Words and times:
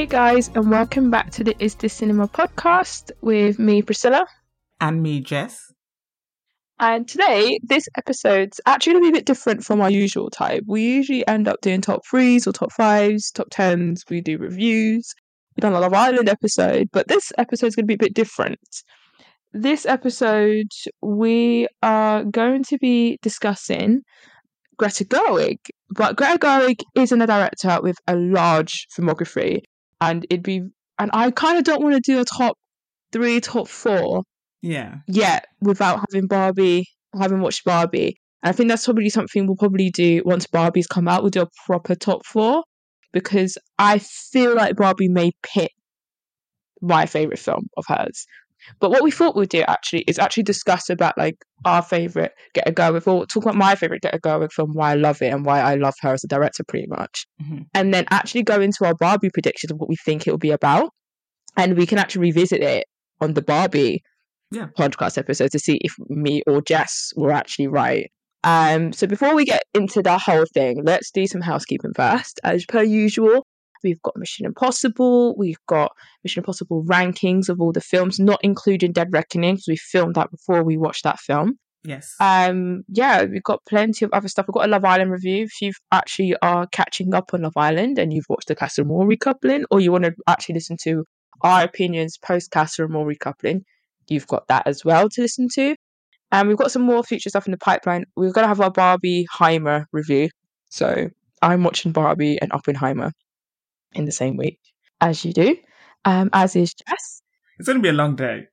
Hey 0.00 0.06
guys, 0.06 0.48
and 0.54 0.70
welcome 0.70 1.10
back 1.10 1.30
to 1.32 1.44
the 1.44 1.54
Is 1.62 1.74
This 1.74 1.92
Cinema 1.92 2.26
podcast 2.26 3.10
with 3.20 3.58
me, 3.58 3.82
Priscilla. 3.82 4.26
And 4.80 5.02
me, 5.02 5.20
Jess. 5.20 5.60
And 6.78 7.06
today, 7.06 7.58
this 7.62 7.86
episode's 7.98 8.62
actually 8.64 8.94
going 8.94 9.04
to 9.04 9.10
be 9.12 9.18
a 9.18 9.20
bit 9.20 9.26
different 9.26 9.62
from 9.62 9.82
our 9.82 9.90
usual 9.90 10.30
type. 10.30 10.64
We 10.66 10.80
usually 10.80 11.28
end 11.28 11.48
up 11.48 11.60
doing 11.60 11.82
top 11.82 12.00
threes 12.10 12.46
or 12.46 12.52
top 12.52 12.72
fives, 12.72 13.30
top 13.30 13.48
tens. 13.50 14.02
We 14.08 14.22
do 14.22 14.38
reviews. 14.38 15.12
We've 15.54 15.60
done 15.60 15.74
a 15.74 15.80
Love 15.80 15.92
Island 15.92 16.30
episode, 16.30 16.88
but 16.94 17.08
this 17.08 17.30
episode's 17.36 17.76
going 17.76 17.84
to 17.84 17.88
be 17.88 17.96
a 17.96 17.98
bit 17.98 18.14
different. 18.14 18.58
This 19.52 19.84
episode, 19.84 20.72
we 21.02 21.68
are 21.82 22.24
going 22.24 22.62
to 22.62 22.78
be 22.78 23.18
discussing 23.20 24.00
Greta 24.78 25.04
Gerwig. 25.04 25.58
But 25.90 26.16
Greta 26.16 26.38
Gerwig 26.38 26.80
isn't 26.94 27.20
a 27.20 27.26
director 27.26 27.80
with 27.82 27.98
a 28.06 28.16
large 28.16 28.86
filmography, 28.96 29.60
and 30.00 30.24
it'd 30.30 30.42
be 30.42 30.62
and 30.98 31.10
I 31.12 31.30
kind 31.30 31.58
of 31.58 31.64
don't 31.64 31.82
want 31.82 31.94
to 31.94 32.00
do 32.12 32.20
a 32.20 32.24
top 32.24 32.56
three, 33.12 33.40
top 33.40 33.68
four 33.68 34.22
Yeah. 34.62 34.96
yet 35.08 35.46
without 35.60 36.00
having 36.10 36.26
Barbie, 36.26 36.86
having 37.18 37.40
watched 37.40 37.64
Barbie. 37.64 38.16
And 38.42 38.50
I 38.50 38.52
think 38.52 38.68
that's 38.68 38.84
probably 38.84 39.08
something 39.10 39.46
we'll 39.46 39.56
probably 39.56 39.90
do 39.90 40.22
once 40.24 40.46
Barbie's 40.46 40.86
come 40.86 41.08
out. 41.08 41.22
We'll 41.22 41.30
do 41.30 41.42
a 41.42 41.48
proper 41.66 41.94
top 41.94 42.24
four 42.26 42.64
because 43.12 43.56
I 43.78 43.98
feel 43.98 44.54
like 44.54 44.76
Barbie 44.76 45.08
may 45.08 45.32
pit 45.42 45.70
my 46.82 47.06
favorite 47.06 47.38
film 47.38 47.68
of 47.76 47.84
hers. 47.88 48.26
But 48.80 48.90
what 48.90 49.02
we 49.02 49.10
thought 49.10 49.36
we'd 49.36 49.48
do 49.48 49.62
actually 49.68 50.00
is 50.06 50.18
actually 50.18 50.42
discuss 50.44 50.90
about 50.90 51.16
like 51.18 51.36
our 51.64 51.82
favorite 51.82 52.32
Greta 52.54 52.72
Gerwig, 52.72 53.06
or 53.06 53.26
talk 53.26 53.44
about 53.44 53.56
my 53.56 53.74
favorite 53.74 54.02
Greta 54.02 54.18
Gerwig 54.18 54.52
film, 54.52 54.72
why 54.72 54.92
I 54.92 54.94
love 54.94 55.20
it 55.22 55.32
and 55.32 55.44
why 55.44 55.60
I 55.60 55.74
love 55.74 55.94
her 56.00 56.12
as 56.12 56.24
a 56.24 56.28
director, 56.28 56.64
pretty 56.66 56.86
much. 56.88 57.26
Mhm. 57.42 57.66
And 57.74 57.92
then 57.94 58.06
actually 58.10 58.42
go 58.42 58.60
into 58.60 58.84
our 58.84 58.94
Barbie 58.94 59.30
predictions 59.30 59.70
of 59.70 59.78
what 59.78 59.88
we 59.88 59.96
think 59.96 60.26
it 60.26 60.30
will 60.30 60.38
be 60.38 60.50
about, 60.50 60.90
and 61.56 61.76
we 61.76 61.86
can 61.86 61.98
actually 61.98 62.22
revisit 62.22 62.62
it 62.62 62.84
on 63.20 63.34
the 63.34 63.42
Barbie 63.42 64.02
Yeah. 64.50 64.68
podcast 64.78 65.18
episode 65.18 65.50
to 65.52 65.58
see 65.58 65.78
if 65.82 65.94
me 66.08 66.42
or 66.46 66.62
Jess 66.62 67.12
were 67.16 67.32
actually 67.32 67.68
right. 67.68 68.10
Um, 68.42 68.92
so 68.94 69.06
before 69.06 69.34
we 69.34 69.44
get 69.44 69.64
into 69.74 70.00
the 70.02 70.16
whole 70.16 70.46
thing, 70.54 70.82
let's 70.82 71.10
do 71.10 71.26
some 71.26 71.42
housekeeping 71.42 71.92
first. 71.94 72.40
As 72.42 72.64
per 72.66 72.82
usual, 72.82 73.46
we've 73.82 74.02
got 74.02 74.16
Mission 74.16 74.46
Impossible, 74.46 75.36
we've 75.36 75.64
got 75.66 75.92
Mission 76.24 76.40
Impossible 76.40 76.84
rankings 76.84 77.48
of 77.48 77.60
all 77.60 77.72
the 77.72 77.80
films, 77.80 78.18
not 78.18 78.40
including 78.42 78.92
Dead 78.92 79.12
Reckoning, 79.12 79.54
because 79.56 79.68
we 79.68 79.76
filmed 79.76 80.14
that 80.14 80.30
before 80.30 80.62
we 80.62 80.76
watched 80.76 81.04
that 81.04 81.18
film. 81.18 81.58
Yes. 81.84 82.14
Um, 82.20 82.82
yeah, 82.88 83.24
we've 83.24 83.42
got 83.42 83.64
plenty 83.66 84.04
of 84.04 84.10
other 84.12 84.28
stuff. 84.28 84.46
We've 84.46 84.54
got 84.54 84.66
a 84.66 84.70
Love 84.70 84.84
Island 84.84 85.10
review. 85.10 85.44
If 85.44 85.62
you 85.62 85.72
actually 85.92 86.36
are 86.42 86.66
catching 86.66 87.14
up 87.14 87.32
on 87.32 87.42
Love 87.42 87.56
Island 87.56 87.98
and 87.98 88.12
you've 88.12 88.26
watched 88.28 88.48
the 88.48 88.54
Casa 88.54 88.82
Amor 88.82 89.06
recoupling, 89.06 89.64
or 89.70 89.80
you 89.80 89.92
want 89.92 90.04
to 90.04 90.14
actually 90.26 90.56
listen 90.56 90.76
to 90.82 91.04
our 91.42 91.62
opinions 91.62 92.18
post 92.18 92.50
Casa 92.50 92.84
Amor 92.84 93.06
recoupling, 93.06 93.62
you've 94.08 94.26
got 94.26 94.46
that 94.48 94.66
as 94.66 94.84
well 94.84 95.08
to 95.08 95.22
listen 95.22 95.48
to. 95.54 95.74
And 96.32 96.48
we've 96.48 96.58
got 96.58 96.70
some 96.70 96.82
more 96.82 97.02
future 97.02 97.30
stuff 97.30 97.46
in 97.46 97.50
the 97.52 97.58
pipeline. 97.58 98.04
We're 98.14 98.32
going 98.32 98.44
to 98.44 98.48
have 98.48 98.60
our 98.60 98.70
Barbie 98.70 99.26
Heimer 99.34 99.86
review. 99.92 100.28
So 100.68 101.08
I'm 101.42 101.64
watching 101.64 101.92
Barbie 101.92 102.40
and 102.40 102.52
Oppenheimer 102.52 103.12
in 103.94 104.04
the 104.04 104.12
same 104.12 104.36
week, 104.36 104.58
as 105.00 105.24
you 105.24 105.32
do, 105.32 105.56
um, 106.04 106.30
as 106.32 106.56
is 106.56 106.74
Jess. 106.74 107.22
it's 107.58 107.66
going 107.66 107.78
to 107.78 107.82
be 107.82 107.88
a 107.88 107.92
long 107.92 108.16
day. 108.16 108.46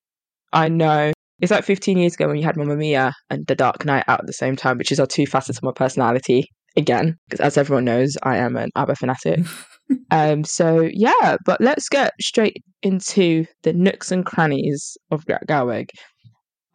I 0.53 0.69
know. 0.69 1.11
It's 1.39 1.51
like 1.51 1.65
15 1.65 1.97
years 1.97 2.15
ago 2.15 2.27
when 2.27 2.37
you 2.37 2.43
had 2.43 2.57
Mamma 2.57 2.75
Mia 2.75 3.13
and 3.29 3.45
The 3.45 3.55
Dark 3.55 3.85
Knight 3.85 4.05
out 4.07 4.21
at 4.21 4.25
the 4.25 4.33
same 4.33 4.55
time, 4.55 4.77
which 4.77 4.91
is 4.91 4.99
our 4.99 5.05
two 5.05 5.27
facets 5.27 5.59
of 5.59 5.63
my 5.63 5.71
personality. 5.71 6.45
Again, 6.75 7.17
because 7.27 7.39
as 7.39 7.57
everyone 7.57 7.85
knows, 7.85 8.17
I 8.23 8.37
am 8.37 8.55
an 8.55 8.69
ABBA 8.75 8.95
fanatic. 8.95 9.39
um, 10.11 10.43
so 10.43 10.87
yeah, 10.91 11.37
but 11.45 11.59
let's 11.59 11.89
get 11.89 12.13
straight 12.21 12.63
into 12.83 13.45
the 13.63 13.73
nooks 13.73 14.11
and 14.11 14.25
crannies 14.25 14.95
of 15.09 15.25
Greta 15.25 15.45
Gerwig. 15.47 15.89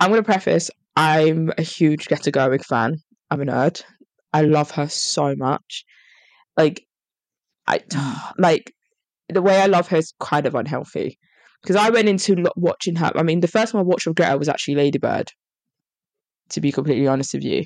I'm 0.01 0.11
going 0.11 0.21
to 0.21 0.25
preface: 0.25 0.71
I'm 0.97 1.53
a 1.57 1.63
huge 1.63 2.09
Greta 2.09 2.33
Gerwig 2.33 2.65
fan. 2.65 2.97
I'm 3.31 3.43
a 3.43 3.45
nerd. 3.45 3.83
I 4.33 4.43
love 4.43 4.71
her 4.73 4.89
so 4.89 5.35
much. 5.37 5.85
Like, 6.57 6.85
I 7.67 7.81
like 8.39 8.73
the 9.29 9.43
way 9.43 9.61
I 9.61 9.67
love 9.67 9.89
her 9.89 9.99
is 9.99 10.13
kind 10.21 10.47
of 10.47 10.55
unhealthy 10.55 11.19
because 11.63 11.77
I 11.77 11.91
went 11.91 12.09
into 12.09 12.35
lo- 12.35 12.51
watching 12.57 12.97
her. 12.97 13.13
I 13.15 13.23
mean, 13.23 13.41
the 13.41 13.49
first 13.49 13.73
one 13.73 13.83
I 13.83 13.87
watched 13.87 14.07
of 14.07 14.15
Greta 14.15 14.37
was 14.37 14.49
actually 14.49 14.75
Ladybird. 14.77 15.29
To 16.51 16.61
be 16.61 16.71
completely 16.73 17.07
honest 17.07 17.33
with 17.33 17.45
you, 17.45 17.65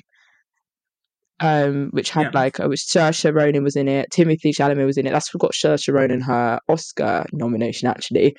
um, 1.41 1.89
which 1.91 2.09
had 2.09 2.27
Yeah. 2.27 2.39
like 2.39 2.59
it 2.59 2.67
was 2.69 2.83
Saoirse 2.85 3.33
Ronan 3.33 3.63
was 3.63 3.75
in 3.75 3.87
it, 3.87 4.09
Timothée 4.11 4.55
Chalamet 4.55 4.85
was 4.85 4.97
in 4.97 5.05
it. 5.05 5.11
That's 5.11 5.33
what 5.33 5.41
got 5.41 5.51
Saoirse 5.51 5.93
Ronan 5.93 6.21
her 6.21 6.59
Oscar 6.69 7.25
nomination 7.33 7.89
actually, 7.89 8.35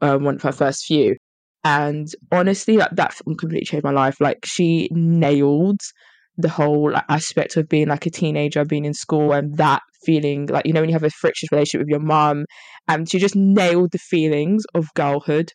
um, 0.00 0.24
one 0.24 0.36
of 0.36 0.42
her 0.42 0.52
first 0.52 0.84
few. 0.86 1.16
And 1.64 2.08
honestly, 2.32 2.76
like, 2.76 2.90
that 2.92 3.14
film 3.14 3.36
completely 3.36 3.66
changed 3.66 3.84
my 3.84 3.90
life. 3.90 4.16
Like 4.20 4.44
she 4.44 4.88
nailed 4.92 5.80
the 6.36 6.48
whole 6.48 6.92
like, 6.92 7.04
aspect 7.08 7.56
of 7.56 7.68
being 7.68 7.88
like 7.88 8.06
a 8.06 8.10
teenager, 8.10 8.64
being 8.64 8.84
in 8.84 8.94
school, 8.94 9.32
and 9.32 9.56
that 9.56 9.82
feeling 10.04 10.46
like 10.46 10.66
you 10.66 10.72
know 10.72 10.80
when 10.80 10.88
you 10.88 10.94
have 10.94 11.04
a 11.04 11.10
frictious 11.10 11.50
relationship 11.52 11.80
with 11.80 11.90
your 11.90 12.00
mum, 12.00 12.44
and 12.88 13.08
she 13.08 13.18
just 13.18 13.36
nailed 13.36 13.92
the 13.92 13.98
feelings 13.98 14.64
of 14.74 14.92
girlhood 14.94 15.52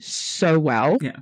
so 0.00 0.58
well. 0.58 0.96
Yeah. 1.00 1.16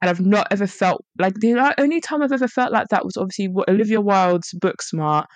And 0.00 0.10
I've 0.10 0.20
not 0.20 0.48
ever 0.50 0.66
felt 0.66 1.04
like 1.18 1.34
the 1.34 1.74
only 1.78 2.00
time 2.00 2.22
I've 2.22 2.32
ever 2.32 2.48
felt 2.48 2.72
like 2.72 2.88
that 2.88 3.04
was 3.04 3.16
obviously 3.16 3.46
what 3.46 3.68
Olivia 3.68 4.00
Wilde's 4.00 4.52
Booksmart, 4.54 5.26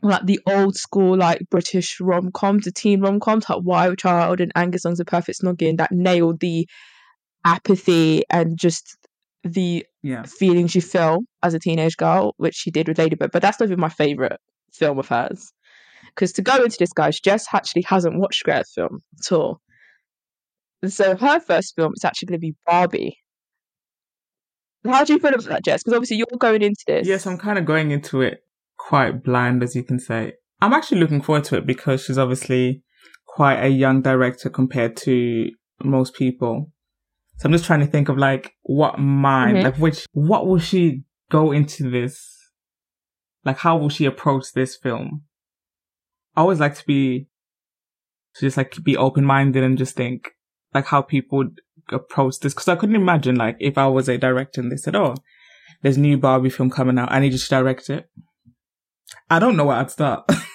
like 0.00 0.26
the 0.26 0.38
old 0.46 0.76
school 0.76 1.16
like 1.16 1.40
British 1.50 2.00
rom 2.00 2.30
coms, 2.30 2.66
the 2.66 2.72
teen 2.72 3.00
rom 3.00 3.18
coms, 3.18 3.48
like 3.48 3.58
Wild 3.62 3.98
Child 3.98 4.40
and 4.40 4.52
Angus 4.54 4.82
Thongs 4.82 5.00
and 5.00 5.08
Perfect 5.08 5.40
Snogging, 5.42 5.78
that 5.78 5.90
nailed 5.90 6.38
the 6.38 6.68
apathy 7.44 8.22
and 8.30 8.56
just 8.56 8.96
the 9.44 9.86
Yeah. 10.02 10.22
feelings 10.24 10.74
you 10.74 10.80
feel 10.82 11.20
as 11.42 11.54
a 11.54 11.58
teenage 11.58 11.96
girl, 11.96 12.34
which 12.36 12.54
she 12.54 12.70
did 12.70 12.88
with 12.88 12.98
Ladybird. 12.98 13.30
But 13.32 13.42
that's 13.42 13.58
not 13.60 13.66
even 13.66 13.80
my 13.80 13.88
favourite 13.88 14.38
film 14.72 14.98
of 14.98 15.08
hers. 15.08 15.52
Because 16.06 16.32
to 16.32 16.42
go 16.42 16.62
into 16.62 16.76
this, 16.78 16.92
guys, 16.92 17.20
Jess 17.20 17.46
actually 17.52 17.82
hasn't 17.82 18.18
watched 18.18 18.42
Greta's 18.44 18.72
film 18.74 19.00
at 19.18 19.32
all. 19.32 19.60
And 20.82 20.92
so 20.92 21.16
her 21.16 21.40
first 21.40 21.74
film 21.76 21.92
is 21.94 22.04
actually 22.04 22.26
going 22.26 22.40
to 22.40 22.46
be 22.46 22.54
Barbie. 22.66 23.16
How 24.84 25.04
do 25.04 25.12
you 25.12 25.18
feel 25.18 25.34
about 25.34 25.44
that, 25.44 25.64
Jess? 25.64 25.82
Because 25.82 25.94
obviously 25.96 26.16
you're 26.16 26.26
going 26.38 26.62
into 26.62 26.82
this. 26.86 27.06
Yes, 27.06 27.26
I'm 27.26 27.36
kind 27.36 27.58
of 27.58 27.66
going 27.66 27.90
into 27.90 28.22
it 28.22 28.40
quite 28.78 29.22
blind, 29.22 29.62
as 29.62 29.76
you 29.76 29.84
can 29.84 29.98
say. 29.98 30.32
I'm 30.62 30.72
actually 30.72 31.00
looking 31.00 31.20
forward 31.20 31.44
to 31.44 31.56
it 31.56 31.66
because 31.66 32.04
she's 32.04 32.18
obviously 32.18 32.82
quite 33.26 33.62
a 33.62 33.68
young 33.68 34.00
director 34.02 34.48
compared 34.48 34.96
to 34.98 35.50
most 35.82 36.14
people. 36.14 36.72
So 37.40 37.46
I'm 37.46 37.52
just 37.52 37.64
trying 37.64 37.80
to 37.80 37.86
think 37.86 38.10
of 38.10 38.18
like 38.18 38.52
what 38.62 38.98
mind, 38.98 39.56
Mhm. 39.56 39.64
like 39.64 39.76
which, 39.78 40.06
what 40.12 40.46
will 40.46 40.58
she 40.58 41.04
go 41.30 41.52
into 41.52 41.88
this? 41.90 42.36
Like 43.46 43.56
how 43.58 43.78
will 43.78 43.88
she 43.88 44.04
approach 44.04 44.52
this 44.52 44.76
film? 44.76 45.22
I 46.36 46.42
always 46.42 46.60
like 46.60 46.74
to 46.76 46.84
be, 46.86 47.28
to 48.34 48.40
just 48.42 48.58
like 48.58 48.76
be 48.84 48.94
open 48.94 49.24
minded 49.24 49.64
and 49.64 49.78
just 49.78 49.96
think 49.96 50.32
like 50.74 50.86
how 50.86 51.00
people 51.00 51.38
would 51.38 51.60
approach 51.90 52.40
this. 52.40 52.52
Cause 52.52 52.68
I 52.68 52.76
couldn't 52.76 52.94
imagine 52.94 53.36
like 53.36 53.56
if 53.58 53.78
I 53.78 53.86
was 53.86 54.08
a 54.10 54.18
director 54.18 54.60
and 54.60 54.70
they 54.70 54.76
said, 54.76 54.94
oh, 54.94 55.14
there's 55.80 55.96
a 55.96 56.00
new 56.00 56.18
Barbie 56.18 56.50
film 56.50 56.68
coming 56.68 56.98
out. 56.98 57.10
I 57.10 57.20
need 57.20 57.32
you 57.32 57.38
to 57.38 57.48
direct 57.48 57.88
it. 57.88 58.10
I 59.30 59.38
don't 59.38 59.56
know 59.56 59.64
where 59.64 59.78
I'd 59.78 59.90
start. 59.90 60.28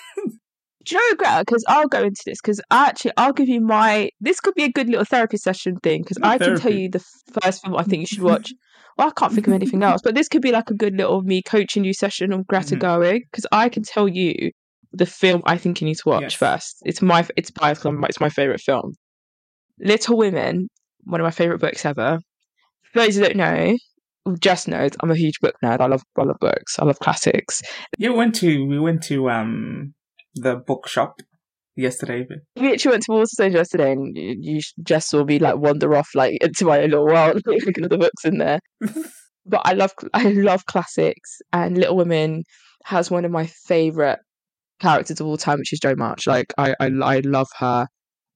Do 0.85 0.96
you 0.96 1.09
know, 1.12 1.16
Greta? 1.18 1.40
Because 1.46 1.63
I'll 1.68 1.88
go 1.88 2.03
into 2.03 2.22
this. 2.25 2.40
Because 2.41 2.62
actually, 2.72 3.12
I'll 3.18 3.34
give 3.34 3.50
you 3.50 3.59
my. 3.62 4.09
This 4.22 4.40
could 4.40 4.53
be 4.56 4.63
a 4.63 4.72
good 4.72 4.88
little 4.88 5.06
therapy 5.06 5.38
session 5.38 5.78
thing. 5.81 6.01
Because 6.03 6.18
I 6.22 6.38
can 6.38 6.57
tell 6.57 6.71
you 6.71 6.89
the 6.89 7.04
first 7.42 7.63
film 7.63 7.75
I 7.75 7.83
think 7.83 8.01
you 8.01 8.06
should 8.07 8.21
watch. 8.24 8.54
well, 8.98 9.07
I 9.07 9.12
can't 9.19 9.33
think 9.33 9.48
of 9.48 9.54
anything 9.54 9.83
else. 9.83 10.01
But 10.04 10.15
this 10.15 10.27
could 10.27 10.42
be 10.42 10.51
like 10.51 10.69
a 10.69 10.75
good 10.75 10.95
little 10.95 11.21
me 11.24 11.42
coaching 11.42 11.83
you 11.83 11.94
session 11.94 12.31
on 12.33 12.44
Greta 12.48 12.75
Mhm. 12.75 12.80
Gerwig. 12.81 13.21
Because 13.31 13.48
I 13.51 13.68
can 13.69 13.83
tell 13.83 14.07
you 14.07 14.51
the 14.94 15.06
film 15.06 15.42
I 15.45 15.57
think 15.57 15.81
you 15.81 15.86
need 15.88 15.95
to 15.98 16.10
watch 16.10 16.21
Yes. 16.21 16.33
first. 16.36 16.77
It's 16.86 17.01
my. 17.01 17.27
It's 17.36 17.51
biased. 17.51 17.81
'cause 17.81 17.95
It's 18.10 18.19
my 18.21 18.30
favorite 18.30 18.62
film. 18.62 18.94
Little 19.80 20.18
Women, 20.18 20.68
one 21.04 21.19
of 21.19 21.25
my 21.25 21.31
favorite 21.31 21.60
books 21.60 21.83
ever. 21.86 22.19
For 22.94 23.00
those 23.00 23.15
who 23.15 23.24
don't 23.24 23.36
know, 23.36 23.75
Jess 24.39 24.68
knows 24.68 24.92
I'm 25.01 25.12
a 25.12 25.15
huge 25.15 25.39
book 25.42 25.56
nerd. 25.63 25.81
I 25.81 25.88
love. 25.88 26.04
I 26.18 26.24
love 26.24 26.38
books. 26.39 26.80
I 26.80 26.86
love 26.86 27.00
classics. 27.00 27.62
you 27.98 28.13
went 28.13 28.36
to, 28.36 28.65
we 28.65 28.80
went 28.80 29.04
to, 29.04 29.30
um, 29.30 29.94
the 30.36 30.56
bookshop 30.56 31.22
yesterday. 31.76 32.26
We 32.56 32.72
actually 32.72 32.92
went 32.92 33.04
to 33.04 33.12
Waterstones 33.12 33.54
yesterday, 33.54 33.92
and 33.92 34.16
you, 34.16 34.62
just 34.84 35.10
saw 35.10 35.24
me 35.24 35.40
like 35.40 35.58
wander 35.58 35.96
off 35.96 36.10
like 36.16 36.38
into 36.42 36.66
my 36.66 36.82
own 36.82 36.92
little 36.92 37.06
world, 37.06 37.42
looking 37.46 37.84
at 37.84 37.90
the 37.90 37.98
books 37.98 38.26
in 38.26 38.38
there. 38.38 38.60
But 39.48 39.62
I 39.64 39.74
love 39.74 39.94
I 40.14 40.30
love 40.32 40.66
classics, 40.66 41.40
and 41.54 41.78
Little 41.78 41.96
Women 41.96 42.44
has 42.86 43.12
one 43.12 43.26
of 43.26 43.32
my 43.32 43.46
favorite 43.68 44.18
characters 44.80 45.20
of 45.22 45.28
all 45.28 45.38
time, 45.38 45.60
which 45.60 45.72
is 45.72 45.80
Jo 45.80 45.94
March. 45.96 46.26
Like 46.26 46.52
I 46.58 46.74
I, 46.80 46.88
I 46.88 47.20
love 47.20 47.48
her 47.60 47.86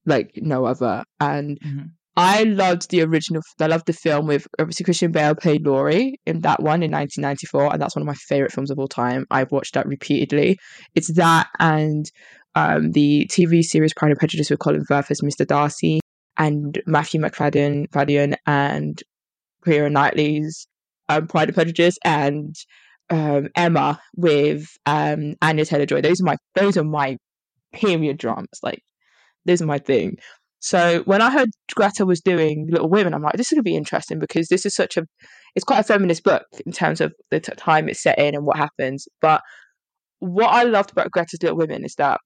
like 0.05 0.31
no 0.35 0.65
other, 0.65 1.03
and 1.19 1.59
Mhm. 1.65 1.91
I 2.19 2.43
loved 2.43 2.89
the 2.89 3.01
original. 3.03 3.41
I 3.61 3.67
loved 3.67 3.85
the 3.85 3.93
film 3.93 4.27
with 4.27 4.45
obviously 4.59 4.83
Christian 4.83 5.13
Bale 5.13 5.35
played 5.35 5.65
Laurie 5.65 6.19
in 6.25 6.41
that 6.41 6.61
one 6.61 6.83
in 6.83 6.91
1994, 6.91 7.71
and 7.71 7.81
that's 7.81 7.95
one 7.95 8.01
of 8.01 8.07
my 8.07 8.13
favorite 8.13 8.51
films 8.51 8.69
of 8.69 8.77
all 8.77 8.89
time. 8.89 9.25
I've 9.31 9.53
watched 9.53 9.75
that 9.75 9.87
repeatedly. 9.87 10.59
It's 10.95 11.13
that 11.13 11.47
and 11.59 12.11
um, 12.55 12.91
the 12.91 13.25
TV 13.31 13.63
series 13.63 13.93
Pride 13.93 14.11
and 14.11 14.19
Prejudice 14.19 14.49
with 14.49 14.59
Colin 14.59 14.83
Firth 14.83 15.09
as 15.11 15.21
Mr. 15.21 15.47
Darcy 15.47 16.01
and 16.35 16.81
Matthew 16.85 17.21
Macfadyen 17.21 17.87
Fadyen 17.91 18.35
and 18.45 19.01
Keira 19.65 19.89
Knightley's 19.89 20.67
um, 21.07 21.25
Pride 21.25 21.47
and 21.47 21.55
Prejudice 21.55 21.97
and 22.03 22.53
um, 23.09 23.47
Emma 23.55 23.97
with 24.17 24.67
um, 24.85 25.35
Anya 25.41 25.63
Taylor 25.63 25.85
Joy. 25.85 26.01
Those 26.01 26.19
are 26.19 26.25
my 26.25 26.35
those 26.53 26.75
are 26.75 26.83
my 26.83 27.15
period 27.71 28.17
dramas. 28.17 28.59
Like 28.61 28.81
those 29.45 29.61
are 29.61 29.67
my 29.67 29.79
thing. 29.79 30.17
So 30.59 31.03
when 31.03 31.21
I 31.21 31.31
heard 31.31 31.49
Greta 31.73 32.05
was 32.05 32.19
doing 32.19 32.67
Little 32.69 32.89
Women, 32.89 33.13
I'm 33.13 33.21
like, 33.21 33.35
this 33.35 33.51
is 33.51 33.55
gonna 33.55 33.63
be 33.63 33.75
interesting 33.75 34.19
because 34.19 34.47
this 34.49 34.65
is 34.65 34.75
such 34.75 34.97
a 34.97 35.05
it's 35.55 35.65
quite 35.65 35.79
a 35.79 35.83
feminist 35.83 36.23
book 36.23 36.45
in 36.65 36.71
terms 36.71 37.01
of 37.01 37.13
the 37.31 37.39
t- 37.39 37.53
time 37.55 37.89
it's 37.89 38.01
set 38.03 38.19
in 38.19 38.35
and 38.35 38.45
what 38.45 38.57
happens. 38.57 39.07
But 39.21 39.41
what 40.19 40.49
I 40.49 40.63
loved 40.63 40.91
about 40.91 41.11
Greta's 41.11 41.41
Little 41.41 41.57
Women 41.57 41.85
is 41.85 41.95
that 41.95 42.19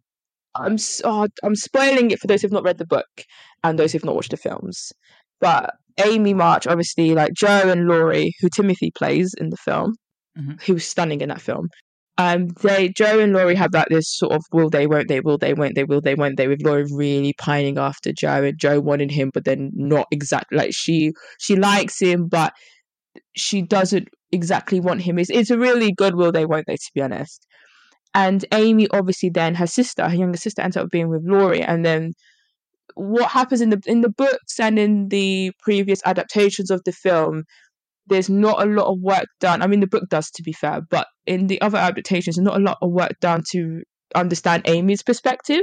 I'm 0.55 0.77
oh, 1.03 1.27
I'm 1.43 1.55
spoiling 1.55 2.11
it 2.11 2.19
for 2.19 2.27
those 2.27 2.41
who've 2.41 2.51
not 2.51 2.63
read 2.63 2.77
the 2.77 2.85
book 2.85 3.23
and 3.63 3.77
those 3.77 3.91
who've 3.91 4.05
not 4.05 4.15
watched 4.15 4.31
the 4.31 4.37
films. 4.37 4.91
But 5.39 5.73
Amy 6.03 6.33
March, 6.33 6.67
obviously, 6.67 7.13
like 7.13 7.33
Jo 7.33 7.69
and 7.69 7.87
Laurie, 7.87 8.33
who 8.39 8.49
Timothée 8.49 8.93
plays 8.95 9.33
in 9.37 9.49
the 9.49 9.57
film, 9.57 9.95
mm-hmm. 10.37 10.53
who 10.65 10.73
was 10.73 10.85
stunning 10.85 11.21
in 11.21 11.29
that 11.29 11.41
film. 11.41 11.69
Um, 12.17 12.49
they 12.61 12.89
Jo 12.89 13.19
and 13.19 13.33
Laurie 13.33 13.55
have 13.55 13.71
that 13.71 13.87
this 13.89 14.07
sort 14.07 14.33
of 14.33 14.43
will 14.51 14.69
they, 14.69 14.85
won't 14.85 15.07
they, 15.07 15.19
will 15.19 15.39
they, 15.39 15.55
won't 15.55 15.73
they, 15.73 15.83
will 15.83 16.01
they, 16.01 16.13
won't 16.13 16.37
they, 16.37 16.47
with 16.47 16.61
Laurie 16.63 16.85
really 16.93 17.33
pining 17.33 17.79
after 17.79 18.13
Jo 18.13 18.43
and 18.43 18.59
Jo 18.59 18.79
wanting 18.79 19.09
him, 19.09 19.31
but 19.33 19.45
then 19.45 19.71
not 19.73 20.07
exactly 20.11 20.57
like 20.57 20.73
she 20.73 21.11
she 21.39 21.55
likes 21.55 21.99
him, 21.99 22.27
but 22.27 22.53
she 23.35 23.63
doesn't 23.63 24.09
exactly 24.31 24.79
want 24.79 25.01
him. 25.01 25.17
It's 25.17 25.31
it's 25.31 25.49
a 25.49 25.57
really 25.57 25.91
good 25.91 26.15
will 26.15 26.31
they, 26.31 26.45
won't 26.45 26.67
they, 26.67 26.75
to 26.75 26.91
be 26.93 27.01
honest. 27.01 27.45
And 28.13 28.45
Amy, 28.51 28.87
obviously, 28.91 29.29
then 29.29 29.55
her 29.55 29.65
sister, 29.65 30.07
her 30.07 30.15
younger 30.15 30.37
sister, 30.37 30.61
ends 30.61 30.77
up 30.77 30.89
being 30.91 31.09
with 31.09 31.23
Laurie, 31.25 31.63
and 31.63 31.83
then 31.83 32.13
what 32.95 33.31
happens 33.31 33.61
in 33.61 33.69
the 33.71 33.81
in 33.87 34.01
the 34.01 34.09
books 34.09 34.59
and 34.59 34.77
in 34.77 35.07
the 35.09 35.51
previous 35.63 35.99
adaptations 36.05 36.69
of 36.69 36.83
the 36.85 36.91
film 36.91 37.43
there's 38.07 38.29
not 38.29 38.61
a 38.61 38.69
lot 38.69 38.87
of 38.87 38.99
work 38.99 39.25
done. 39.39 39.61
I 39.61 39.67
mean 39.67 39.79
the 39.79 39.87
book 39.87 40.03
does 40.09 40.29
to 40.31 40.43
be 40.43 40.53
fair 40.53 40.81
but 40.89 41.07
in 41.25 41.47
the 41.47 41.61
other 41.61 41.77
adaptations 41.77 42.37
not 42.37 42.57
a 42.57 42.63
lot 42.63 42.77
of 42.81 42.91
work 42.91 43.13
done 43.21 43.43
to 43.51 43.83
understand 44.15 44.63
amy's 44.67 45.03
perspective. 45.03 45.61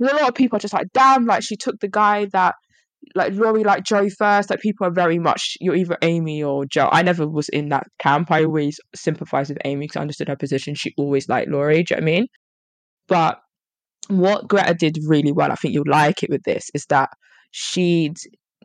A 0.00 0.04
lot 0.04 0.28
of 0.28 0.34
people 0.34 0.56
are 0.56 0.60
just 0.60 0.74
like 0.74 0.88
damn 0.94 1.26
like 1.26 1.42
she 1.42 1.56
took 1.56 1.80
the 1.80 1.88
guy 1.88 2.26
that 2.32 2.54
like 3.14 3.32
Laurie 3.34 3.64
like 3.64 3.84
Jo 3.84 4.08
first. 4.08 4.50
Like 4.50 4.60
people 4.60 4.86
are 4.86 4.92
very 4.92 5.18
much 5.18 5.56
you're 5.60 5.76
either 5.76 5.98
Amy 6.02 6.42
or 6.42 6.64
Jo 6.66 6.88
I 6.90 7.02
never 7.02 7.26
was 7.28 7.48
in 7.48 7.68
that 7.70 7.86
camp. 7.98 8.30
I 8.30 8.44
always 8.44 8.80
sympathized 8.94 9.50
with 9.50 9.58
Amy 9.64 9.86
because 9.86 9.96
I 9.96 10.02
understood 10.02 10.28
her 10.28 10.36
position. 10.36 10.74
She 10.74 10.94
always 10.96 11.28
liked 11.28 11.50
Laurie 11.50 11.82
do 11.82 11.94
you 11.94 12.00
know 12.00 12.04
what 12.04 12.10
I 12.10 12.12
mean? 12.12 12.26
But 13.08 13.40
what 14.08 14.48
Greta 14.48 14.74
did 14.74 14.98
really 15.06 15.32
well, 15.32 15.52
I 15.52 15.54
think 15.54 15.74
you'll 15.74 15.84
like 15.86 16.22
it 16.22 16.30
with 16.30 16.42
this, 16.44 16.70
is 16.74 16.86
that 16.86 17.10
she'd 17.50 18.16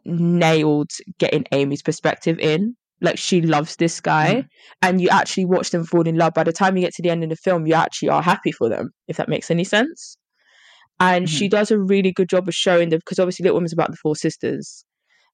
nailed 0.06 0.92
getting 1.20 1.46
Amy's 1.52 1.82
perspective 1.82 2.40
in. 2.40 2.76
Like 3.02 3.18
she 3.18 3.42
loves 3.42 3.76
this 3.76 4.00
guy, 4.00 4.34
mm. 4.34 4.48
and 4.82 5.02
you 5.02 5.10
actually 5.10 5.46
watch 5.46 5.72
them 5.72 5.84
fall 5.84 6.08
in 6.08 6.16
love. 6.16 6.34
By 6.34 6.46
the 6.46 6.54
time 6.54 6.78
you 6.78 6.84
get 6.84 6.94
to 6.94 7.02
the 7.02 7.10
end 7.10 7.24
of 7.24 7.30
the 7.30 7.36
film, 7.36 7.68
you 7.68 7.74
actually 7.74 8.10
are 8.10 8.22
happy 8.22 8.52
for 8.52 8.70
them, 8.70 8.92
if 9.10 9.18
that 9.18 9.28
makes 9.28 9.52
any 9.52 9.66
sense. 9.66 10.16
And 11.02 11.26
mm-hmm. 11.26 11.36
she 11.36 11.50
does 11.50 11.70
a 11.70 11.80
really 11.80 12.14
good 12.14 12.30
job 12.30 12.48
of 12.48 12.54
showing 12.54 12.90
them 12.90 13.00
because 13.00 13.20
obviously 13.20 13.44
Little 13.44 13.56
Women's 13.56 13.74
about 13.74 13.92
the 13.92 13.98
four 13.98 14.16
sisters 14.16 14.86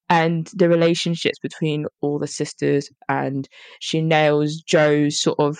and 0.10 0.50
the 0.56 0.68
relationships 0.68 1.38
between 1.38 1.86
all 2.01 2.18
the 2.18 2.27
sisters, 2.27 2.89
and 3.07 3.48
she 3.80 4.01
nails 4.01 4.63
Jo's 4.65 5.22
sort 5.22 5.39
of 5.39 5.60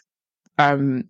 um 0.58 1.04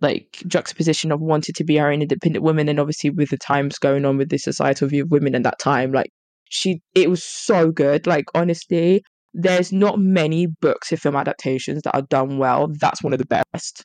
like 0.00 0.42
juxtaposition 0.46 1.12
of 1.12 1.20
wanted 1.20 1.54
to 1.54 1.64
be 1.64 1.76
her 1.76 1.90
own 1.90 2.02
independent 2.02 2.44
woman 2.44 2.68
and 2.68 2.80
obviously 2.80 3.10
with 3.10 3.30
the 3.30 3.38
times 3.38 3.78
going 3.78 4.04
on 4.04 4.18
with 4.18 4.28
the 4.28 4.36
societal 4.36 4.88
view 4.88 5.04
of 5.04 5.10
women 5.10 5.34
in 5.34 5.42
that 5.42 5.60
time 5.60 5.92
like 5.92 6.10
she 6.52 6.82
it 6.94 7.08
was 7.10 7.24
so 7.24 7.70
good. 7.70 8.06
Like 8.06 8.26
honestly 8.34 9.02
there's 9.34 9.72
not 9.72 9.98
many 9.98 10.46
books 10.46 10.92
or 10.92 10.98
film 10.98 11.16
adaptations 11.16 11.82
that 11.82 11.94
are 11.94 12.02
done 12.02 12.36
well. 12.36 12.68
That's 12.78 13.02
one 13.02 13.14
of 13.14 13.18
the 13.18 13.42
best 13.52 13.84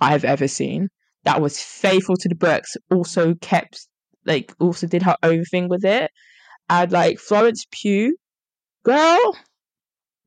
i've 0.00 0.24
ever 0.24 0.46
seen. 0.46 0.88
That 1.24 1.40
was 1.40 1.60
faithful 1.60 2.16
to 2.16 2.28
the 2.28 2.34
books 2.34 2.76
also 2.90 3.34
kept 3.40 3.86
like 4.26 4.54
also 4.60 4.86
did 4.86 5.02
her 5.02 5.16
own 5.22 5.44
thing 5.44 5.68
with 5.68 5.84
it. 5.84 6.10
And 6.68 6.92
like 6.92 7.18
florence 7.18 7.64
pugh 7.72 8.16
girl 8.84 9.36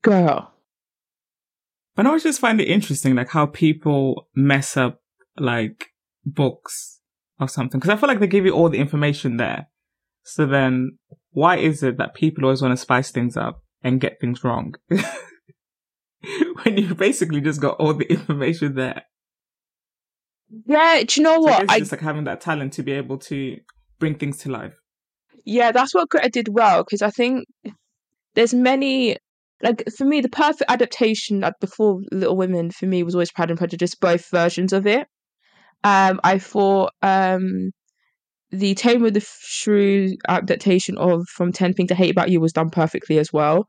girl. 0.02 0.52
But 1.94 2.06
I 2.06 2.08
always 2.08 2.22
just 2.22 2.40
find 2.40 2.60
it 2.60 2.68
interesting, 2.68 3.14
like 3.14 3.28
how 3.28 3.46
people 3.46 4.28
mess 4.34 4.76
up 4.76 5.00
like 5.38 5.90
books 6.24 7.00
or 7.38 7.48
something 7.48 7.78
because 7.78 7.92
I 7.92 7.96
feel 7.96 8.08
like 8.08 8.18
they 8.18 8.26
give 8.26 8.46
you 8.46 8.52
all 8.52 8.68
the 8.68 8.78
information 8.78 9.36
there. 9.36 9.68
So 10.24 10.46
then, 10.46 10.98
why 11.32 11.56
is 11.56 11.82
it 11.82 11.98
that 11.98 12.14
people 12.14 12.44
always 12.44 12.62
want 12.62 12.72
to 12.72 12.76
spice 12.76 13.10
things 13.10 13.36
up 13.36 13.62
and 13.82 14.00
get 14.00 14.20
things 14.20 14.44
wrong 14.44 14.74
when 16.62 16.76
you 16.76 16.94
basically 16.94 17.40
just 17.40 17.60
got 17.60 17.78
all 17.78 17.94
the 17.94 18.10
information 18.10 18.74
there? 18.74 19.02
Yeah, 20.66 21.02
do 21.06 21.20
you 21.20 21.24
know 21.24 21.40
what? 21.40 21.70
I, 21.70 21.74
I 21.74 21.78
just 21.78 21.92
like 21.92 22.02
having 22.02 22.24
that 22.24 22.40
talent 22.40 22.74
to 22.74 22.82
be 22.82 22.92
able 22.92 23.18
to 23.18 23.56
bring 23.98 24.16
things 24.16 24.38
to 24.38 24.50
life. 24.50 24.78
Yeah, 25.44 25.72
that's 25.72 25.94
what 25.94 26.10
Greta 26.10 26.28
did 26.28 26.48
well 26.48 26.84
because 26.84 27.02
I 27.02 27.10
think 27.10 27.46
there's 28.34 28.54
many 28.54 29.16
like 29.62 29.84
for 29.96 30.04
me 30.04 30.20
the 30.20 30.28
perfect 30.28 30.70
adaptation 30.70 31.40
like 31.40 31.54
before 31.60 32.00
Little 32.10 32.36
Women 32.36 32.70
for 32.70 32.86
me 32.86 33.02
was 33.02 33.14
always 33.14 33.32
Pride 33.32 33.50
and 33.50 33.58
Prejudice, 33.58 33.94
both 33.94 34.28
versions 34.30 34.72
of 34.72 34.86
it. 34.86 35.06
Um, 35.84 36.20
I 36.22 36.38
thought 36.38 36.92
um, 37.02 37.70
the 38.52 38.74
Tame 38.74 39.04
of 39.04 39.14
the 39.14 39.26
Shrew 39.40 40.14
adaptation 40.28 40.98
of 40.98 41.26
From 41.28 41.52
Ten 41.52 41.72
Things 41.72 41.88
to 41.88 41.94
Hate 41.94 42.10
About 42.10 42.30
You 42.30 42.40
was 42.40 42.52
done 42.52 42.70
perfectly 42.70 43.18
as 43.18 43.32
well. 43.32 43.66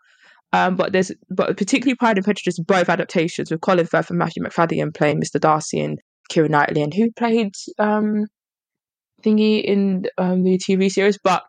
Um, 0.51 0.75
but 0.75 0.91
there's 0.91 1.11
but 1.29 1.57
particularly 1.57 1.95
Pride 1.95 2.17
and 2.17 2.25
Prejudice, 2.25 2.59
both 2.59 2.89
adaptations 2.89 3.49
with 3.49 3.61
Colin 3.61 3.87
Firth 3.87 4.09
and 4.09 4.19
Matthew 4.19 4.43
Macfadyen 4.43 4.93
playing 4.93 5.19
Mr. 5.19 5.39
Darcy 5.39 5.79
and 5.79 5.99
Keira 6.31 6.49
Knightley, 6.49 6.83
and 6.83 6.93
who 6.93 7.11
played 7.11 7.53
um, 7.79 8.27
thingy 9.23 9.63
in 9.63 10.05
um, 10.19 10.43
the 10.43 10.59
TV 10.59 10.91
series. 10.91 11.17
But 11.23 11.43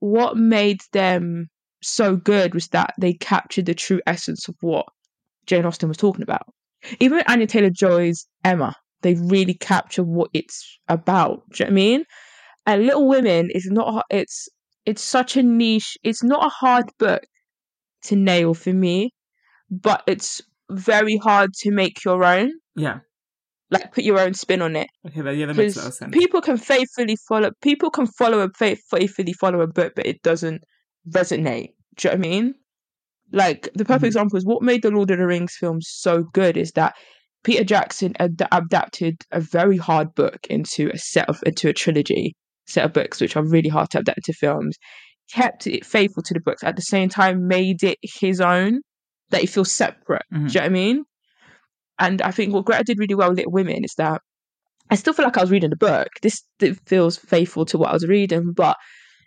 what 0.00 0.36
made 0.36 0.80
them 0.92 1.48
so 1.82 2.16
good 2.16 2.54
was 2.54 2.68
that 2.68 2.94
they 2.98 3.12
captured 3.12 3.66
the 3.66 3.74
true 3.74 4.00
essence 4.06 4.48
of 4.48 4.56
what 4.60 4.86
Jane 5.46 5.64
Austen 5.64 5.88
was 5.88 5.96
talking 5.96 6.22
about. 6.22 6.42
Even 6.98 7.22
Anya 7.28 7.46
Taylor 7.46 7.70
Joy's 7.70 8.26
Emma, 8.42 8.74
they 9.02 9.14
really 9.14 9.54
capture 9.54 10.02
what 10.02 10.30
it's 10.32 10.78
about. 10.88 11.42
Do 11.50 11.62
you 11.62 11.66
know 11.66 11.68
what 11.68 11.72
I 11.72 11.74
mean? 11.74 12.04
And 12.66 12.84
Little 12.84 13.08
Women 13.08 13.50
is 13.50 13.68
not 13.70 14.04
it's 14.10 14.48
it's 14.86 15.02
such 15.02 15.36
a 15.36 15.42
niche. 15.42 15.96
It's 16.02 16.22
not 16.22 16.44
a 16.44 16.48
hard 16.48 16.86
book 16.98 17.22
to 18.04 18.16
nail 18.16 18.54
for 18.54 18.72
me, 18.72 19.12
but 19.70 20.02
it's 20.06 20.40
very 20.70 21.16
hard 21.16 21.52
to 21.60 21.70
make 21.70 22.04
your 22.04 22.24
own. 22.24 22.52
Yeah. 22.76 23.00
Like 23.70 23.94
put 23.94 24.04
your 24.04 24.18
own 24.18 24.34
spin 24.34 24.62
on 24.62 24.74
it. 24.74 24.88
Okay, 25.06 25.20
that, 25.20 25.36
yeah, 25.36 25.46
that 25.46 25.56
makes 25.56 25.76
a 25.76 25.80
lot 25.80 25.88
of 25.88 25.94
sense. 25.94 26.16
People 26.16 26.40
can 26.40 26.56
faithfully 26.56 27.16
follow. 27.28 27.50
People 27.62 27.90
can 27.90 28.06
follow 28.06 28.40
a 28.40 28.48
faith, 28.58 28.80
faithfully 28.90 29.32
follow 29.32 29.60
a 29.60 29.68
book, 29.68 29.92
but 29.94 30.06
it 30.06 30.22
doesn't 30.22 30.62
resonate. 31.08 31.68
Do 31.96 32.08
you 32.08 32.14
know 32.14 32.18
what 32.18 32.26
I 32.26 32.28
mean? 32.28 32.54
Like 33.32 33.68
the 33.74 33.84
perfect 33.84 33.98
mm-hmm. 33.98 34.06
example 34.06 34.38
is 34.38 34.44
what 34.44 34.62
made 34.62 34.82
the 34.82 34.90
Lord 34.90 35.10
of 35.10 35.18
the 35.18 35.26
Rings 35.26 35.54
films 35.58 35.86
so 35.88 36.24
good 36.32 36.56
is 36.56 36.72
that 36.72 36.94
Peter 37.44 37.62
Jackson 37.62 38.12
ad- 38.18 38.42
adapted 38.50 39.22
a 39.30 39.40
very 39.40 39.76
hard 39.76 40.14
book 40.14 40.46
into 40.50 40.90
a 40.92 40.98
set 40.98 41.28
of 41.28 41.40
into 41.46 41.68
a 41.68 41.72
trilogy 41.72 42.34
set 42.70 42.84
of 42.84 42.92
books, 42.92 43.20
which 43.20 43.36
are 43.36 43.44
really 43.44 43.68
hard 43.68 43.90
to 43.90 43.98
adapt 43.98 44.18
into 44.18 44.32
films. 44.32 44.76
Kept 45.32 45.66
it 45.66 45.84
faithful 45.84 46.22
to 46.24 46.34
the 46.34 46.40
books 46.40 46.64
at 46.64 46.76
the 46.76 46.82
same 46.82 47.08
time, 47.08 47.46
made 47.46 47.82
it 47.82 47.98
his 48.02 48.40
own. 48.40 48.80
That 49.30 49.44
it 49.44 49.50
feels 49.50 49.70
separate. 49.70 50.22
Mm-hmm. 50.34 50.46
Do 50.48 50.52
you 50.52 50.60
know 50.60 50.64
what 50.64 50.70
I 50.70 50.72
mean? 50.72 51.04
And 52.00 52.22
I 52.22 52.32
think 52.32 52.52
what 52.52 52.64
Greta 52.64 52.82
did 52.82 52.98
really 52.98 53.14
well 53.14 53.28
with 53.28 53.38
Little 53.38 53.52
Women 53.52 53.84
is 53.84 53.94
that 53.96 54.22
I 54.90 54.96
still 54.96 55.12
feel 55.12 55.24
like 55.24 55.38
I 55.38 55.42
was 55.42 55.50
reading 55.50 55.70
the 55.70 55.76
book. 55.76 56.08
This 56.20 56.42
feels 56.86 57.16
faithful 57.16 57.64
to 57.66 57.78
what 57.78 57.90
I 57.90 57.92
was 57.92 58.08
reading, 58.08 58.52
but 58.52 58.76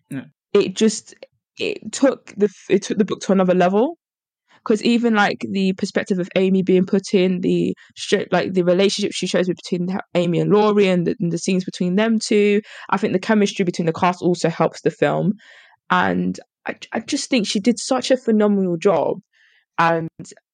yeah. 0.09 0.25
it 0.53 0.75
just 0.75 1.15
it 1.57 1.91
took 1.91 2.33
the 2.35 2.49
it 2.69 2.81
took 2.81 2.97
the 2.97 3.05
book 3.05 3.21
to 3.21 3.31
another 3.31 3.53
level 3.53 3.97
because 4.63 4.81
even 4.83 5.13
like 5.13 5.45
the 5.49 5.73
perspective 5.73 6.19
of 6.19 6.29
Amy 6.35 6.63
being 6.63 6.85
put 6.85 7.13
in 7.13 7.41
the 7.41 7.75
like 8.31 8.53
the 8.53 8.63
relationship 8.63 9.11
she 9.13 9.27
shows 9.27 9.47
between 9.47 9.87
Amy 10.15 10.39
and 10.39 10.51
Laurie 10.51 10.87
and 10.87 11.07
the, 11.07 11.15
and 11.19 11.31
the, 11.31 11.37
scenes 11.37 11.65
between 11.65 11.95
them 11.95 12.19
two, 12.19 12.61
I 12.89 12.97
think 12.97 13.13
the 13.13 13.19
chemistry 13.19 13.65
between 13.65 13.85
the 13.85 13.93
cast 13.93 14.21
also 14.21 14.49
helps 14.49 14.81
the 14.81 14.91
film, 14.91 15.33
and 15.89 16.39
I 16.65 16.75
I 16.93 16.99
just 17.01 17.29
think 17.29 17.47
she 17.47 17.59
did 17.59 17.79
such 17.79 18.11
a 18.11 18.17
phenomenal 18.17 18.77
job, 18.77 19.19
and 19.77 20.09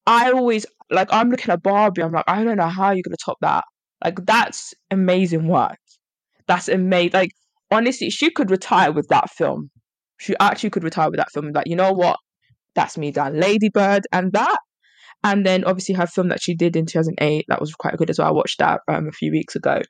I 0.07 0.31
always 0.31 0.65
like 0.89 1.09
I'm 1.11 1.29
looking 1.29 1.51
at 1.51 1.63
Barbie, 1.63 2.03
I'm 2.03 2.11
like 2.11 2.25
I 2.27 2.43
don't 2.43 2.57
know 2.57 2.67
how 2.67 2.91
you're 2.91 3.03
gonna 3.03 3.17
top 3.23 3.37
that, 3.41 3.63
like 4.03 4.25
that's 4.25 4.73
amazing 4.91 5.47
work, 5.47 5.77
that's 6.47 6.67
amazing, 6.67 7.11
like 7.13 7.31
honestly 7.71 8.09
she 8.09 8.31
could 8.31 8.51
retire 8.51 8.91
with 8.91 9.07
that 9.09 9.29
film. 9.29 9.69
She 10.17 10.35
actually 10.39 10.71
could 10.71 10.83
retire 10.83 11.09
with 11.09 11.17
that 11.17 11.31
film. 11.31 11.51
Like, 11.53 11.67
you 11.67 11.77
know 11.77 11.93
what? 11.93 12.19
That's 12.75 12.97
me 12.97 13.11
done. 13.11 13.39
Ladybird 13.39 14.03
and 14.11 14.31
that. 14.33 14.59
And 15.23 15.45
then 15.45 15.65
obviously 15.65 15.95
her 15.95 16.07
film 16.07 16.29
that 16.29 16.41
she 16.41 16.55
did 16.55 16.75
in 16.75 16.85
2008, 16.85 17.45
that 17.49 17.59
was 17.59 17.73
quite 17.75 17.97
good 17.97 18.09
as 18.09 18.19
well. 18.19 18.29
I 18.29 18.31
watched 18.31 18.59
that 18.59 18.81
um, 18.87 19.07
a 19.07 19.11
few 19.11 19.31
weeks 19.31 19.55
ago. 19.55 19.81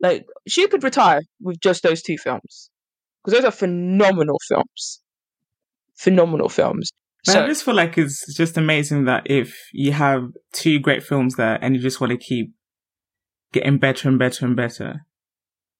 Like 0.00 0.26
she 0.48 0.66
could 0.66 0.82
retire 0.82 1.22
with 1.40 1.60
just 1.60 1.82
those 1.82 2.02
two 2.02 2.18
films 2.18 2.70
because 3.22 3.38
those 3.38 3.44
are 3.46 3.52
phenomenal 3.52 4.38
films. 4.48 5.00
Phenomenal 5.94 6.48
films. 6.48 6.90
But 7.24 7.32
So 7.32 7.44
I 7.44 7.46
just 7.46 7.64
feel 7.64 7.74
like 7.74 7.96
it's 7.96 8.34
just 8.34 8.56
amazing 8.56 9.04
that 9.04 9.30
if 9.30 9.56
you 9.72 9.92
have 9.92 10.24
two 10.52 10.80
great 10.80 11.04
films 11.04 11.36
there 11.36 11.58
and 11.62 11.76
you 11.76 11.80
just 11.80 12.00
want 12.00 12.10
to 12.10 12.16
keep 12.16 12.52
getting 13.52 13.78
better 13.78 14.08
and 14.08 14.18
better 14.18 14.44
and 14.44 14.56
better. 14.56 15.06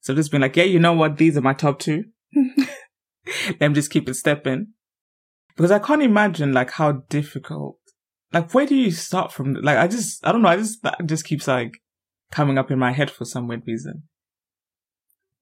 So 0.02 0.12
I've 0.12 0.18
just 0.18 0.30
being 0.30 0.42
like, 0.42 0.56
yeah, 0.56 0.64
you 0.64 0.78
know 0.78 0.92
what? 0.92 1.16
These 1.16 1.36
are 1.36 1.40
my 1.40 1.54
top 1.54 1.80
two. 1.80 2.04
Them 3.58 3.74
just 3.74 3.90
keep 3.90 4.08
it 4.08 4.14
stepping. 4.14 4.68
Because 5.56 5.70
I 5.70 5.78
can't 5.78 6.02
imagine 6.02 6.52
like 6.52 6.70
how 6.72 6.92
difficult, 7.08 7.78
like 8.32 8.52
where 8.54 8.66
do 8.66 8.74
you 8.74 8.90
start 8.90 9.32
from? 9.32 9.54
Like 9.54 9.78
I 9.78 9.86
just, 9.88 10.26
I 10.26 10.32
don't 10.32 10.42
know. 10.42 10.48
I 10.48 10.56
just, 10.56 10.82
that 10.82 11.04
just 11.06 11.24
keeps 11.24 11.46
like 11.48 11.74
coming 12.30 12.58
up 12.58 12.70
in 12.70 12.78
my 12.78 12.92
head 12.92 13.10
for 13.10 13.24
some 13.24 13.46
weird 13.48 13.62
reason. 13.66 14.04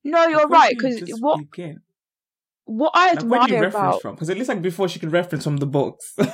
no, 0.05 0.27
you're 0.27 0.49
Like, 0.49 0.51
right 0.51 0.79
do 0.79 0.89
you 0.89 0.95
because 1.01 1.21
what 1.21 1.39
begin? 1.39 1.81
what 2.65 2.93
I 2.95 3.13
Like, 3.15 3.23
where 3.25 3.47
do 3.47 3.53
you 3.53 3.57
admire 3.59 3.63
reference 3.63 3.75
about 3.75 4.03
from? 4.03 4.15
Because 4.15 4.29
it 4.29 4.37
looks 4.37 4.49
like 4.49 4.63
before 4.63 4.89
she 4.89 4.99
could 4.99 5.13
reference 5.13 5.45
from 5.45 5.59
the 5.59 5.67
books. 5.67 6.17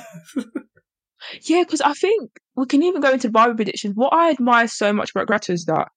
Yeah, 1.41 1.63
because 1.63 1.81
I 1.81 1.93
think 1.93 2.29
we 2.55 2.65
can 2.67 2.83
even 2.83 3.01
go 3.01 3.11
into 3.11 3.29
Barbie 3.29 3.55
predictions. 3.55 3.95
What 3.95 4.13
I 4.13 4.29
admire 4.29 4.67
so 4.67 4.93
much 4.93 5.11
about 5.11 5.27
Greta 5.27 5.51
is 5.51 5.65
that 5.65 5.89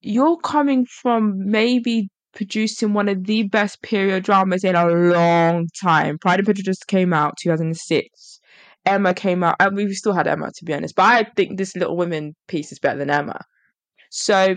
you're 0.00 0.38
coming 0.38 0.86
from 0.86 1.50
maybe 1.50 2.08
producing 2.38 2.94
one 2.94 3.08
of 3.08 3.24
the 3.24 3.42
best 3.42 3.82
period 3.82 4.22
dramas 4.22 4.62
in 4.62 4.76
a 4.76 4.86
long 4.86 5.66
time. 5.82 6.16
Pride 6.18 6.38
and 6.38 6.46
Prejudice 6.46 6.84
came 6.84 7.12
out 7.12 7.34
2006. 7.42 8.38
Emma 8.86 9.12
came 9.12 9.42
out, 9.42 9.56
and 9.58 9.74
we 9.74 9.92
still 9.92 10.12
had 10.12 10.28
Emma 10.28 10.48
to 10.54 10.64
be 10.64 10.72
honest. 10.72 10.94
But 10.94 11.02
I 11.02 11.24
think 11.34 11.58
this 11.58 11.74
Little 11.74 11.96
Women 11.96 12.34
piece 12.46 12.70
is 12.70 12.78
better 12.78 12.96
than 12.96 13.10
Emma. 13.10 13.40
So 14.10 14.54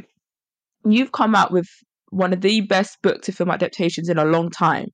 you've 0.85 1.11
come 1.11 1.33
out 1.33 1.51
with 1.51 1.65
one 2.11 2.33
of 2.33 2.41
the 2.41 2.61
best 2.61 3.01
book 3.01 3.23
to 3.23 3.31
film 3.31 3.49
adaptations 3.49 4.09
in 4.09 4.19
a 4.19 4.25
long 4.25 4.51
time, 4.51 4.89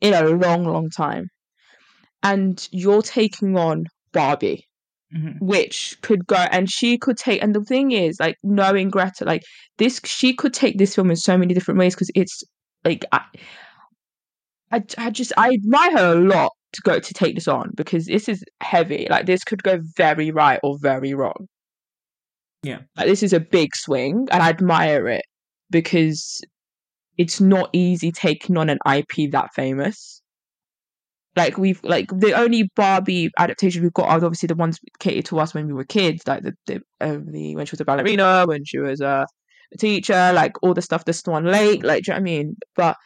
in 0.00 0.14
a 0.14 0.24
long, 0.24 0.64
long 0.64 0.88
time, 0.88 1.26
and 2.22 2.66
you're 2.72 3.02
taking 3.02 3.58
on 3.58 3.84
Barbie 4.14 4.64
Mhm. 5.14 5.40
which 5.40 5.98
could 6.00 6.26
go 6.26 6.36
and 6.36 6.70
she 6.70 6.96
could 6.96 7.18
take 7.18 7.42
and 7.42 7.54
the 7.54 7.62
thing 7.62 7.90
is 7.92 8.18
like 8.18 8.36
knowing 8.42 8.88
greta 8.88 9.26
like 9.26 9.42
this 9.76 10.00
she 10.04 10.32
could 10.32 10.54
take 10.54 10.78
this 10.78 10.94
film 10.94 11.10
in 11.10 11.16
so 11.16 11.36
many 11.36 11.52
different 11.52 11.78
ways 11.78 11.94
because 11.94 12.10
it's 12.14 12.42
like 12.84 13.04
I, 13.12 13.20
I 14.70 14.82
i 14.96 15.10
just 15.10 15.32
i 15.36 15.50
admire 15.50 15.92
her 15.98 16.12
a 16.12 16.20
lot 16.20 16.50
to 16.72 16.80
go 16.82 16.98
to 16.98 17.14
take 17.14 17.34
this 17.34 17.46
on 17.48 17.72
because 17.76 18.06
this 18.06 18.26
is 18.26 18.42
heavy 18.62 19.06
like 19.10 19.26
this 19.26 19.44
could 19.44 19.62
go 19.62 19.80
very 19.96 20.30
right 20.30 20.58
or 20.62 20.78
very 20.80 21.12
wrong 21.12 21.46
Yeah. 22.62 22.78
like 22.96 23.06
this 23.06 23.22
is 23.22 23.34
a 23.34 23.40
big 23.40 23.76
swing 23.76 24.28
and 24.30 24.42
i 24.42 24.48
admire 24.48 25.08
it 25.08 25.24
because 25.70 26.40
it's 27.18 27.40
not 27.40 27.68
easy 27.74 28.12
taking 28.12 28.56
on 28.56 28.70
an 28.70 28.78
ip 28.94 29.30
that 29.32 29.52
famous 29.54 30.21
like 31.36 31.56
we've 31.58 31.82
like 31.84 32.08
the 32.08 32.34
only 32.34 32.70
Barbie 32.76 33.30
adaptation 33.38 33.82
we've 33.82 33.92
got 33.92 34.08
are 34.08 34.16
obviously 34.24 34.48
the 34.48 34.54
ones 34.54 34.78
catered 35.00 35.24
to 35.26 35.38
us 35.38 35.54
when 35.54 35.66
we 35.66 35.72
were 35.72 35.84
kids, 35.84 36.26
like 36.26 36.42
the 36.42 36.52
the, 36.66 36.80
um, 37.00 37.26
the 37.32 37.56
when 37.56 37.66
she 37.66 37.72
was 37.72 37.80
a 37.80 37.84
ballerina, 37.84 38.44
when 38.46 38.64
she 38.64 38.78
was 38.78 39.00
a, 39.00 39.26
a 39.72 39.76
teacher, 39.78 40.32
like 40.34 40.52
all 40.62 40.74
the 40.74 40.82
stuff 40.82 41.04
the 41.04 41.12
Swan 41.12 41.44
Lake, 41.44 41.82
like 41.84 42.04
do 42.04 42.12
you 42.12 42.14
know 42.14 42.16
what 42.16 42.20
I 42.20 42.24
mean? 42.24 42.56
But 42.76 42.96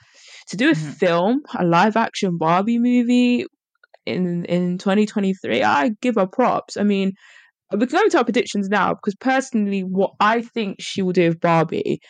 to 0.48 0.56
do 0.56 0.70
a 0.70 0.74
Mhm. 0.74 0.94
film, 0.96 1.42
a 1.56 1.64
live 1.64 1.96
action 1.96 2.38
Barbie 2.38 2.78
movie 2.78 3.46
in 4.06 4.44
in 4.46 4.78
2023, 4.78 5.62
I 5.62 5.90
give 6.00 6.16
her 6.16 6.26
props. 6.26 6.76
I 6.76 6.82
mean, 6.84 7.12
we 7.72 7.86
can 7.86 7.98
go 7.98 8.02
into 8.04 8.18
our 8.18 8.24
predictions 8.24 8.68
now 8.68 8.94
because 8.94 9.14
personally, 9.16 9.82
what 9.82 10.12
I 10.20 10.42
think 10.42 10.76
she 10.80 11.02
will 11.02 11.12
do 11.12 11.28
with 11.28 11.40
Barbie. 11.40 12.00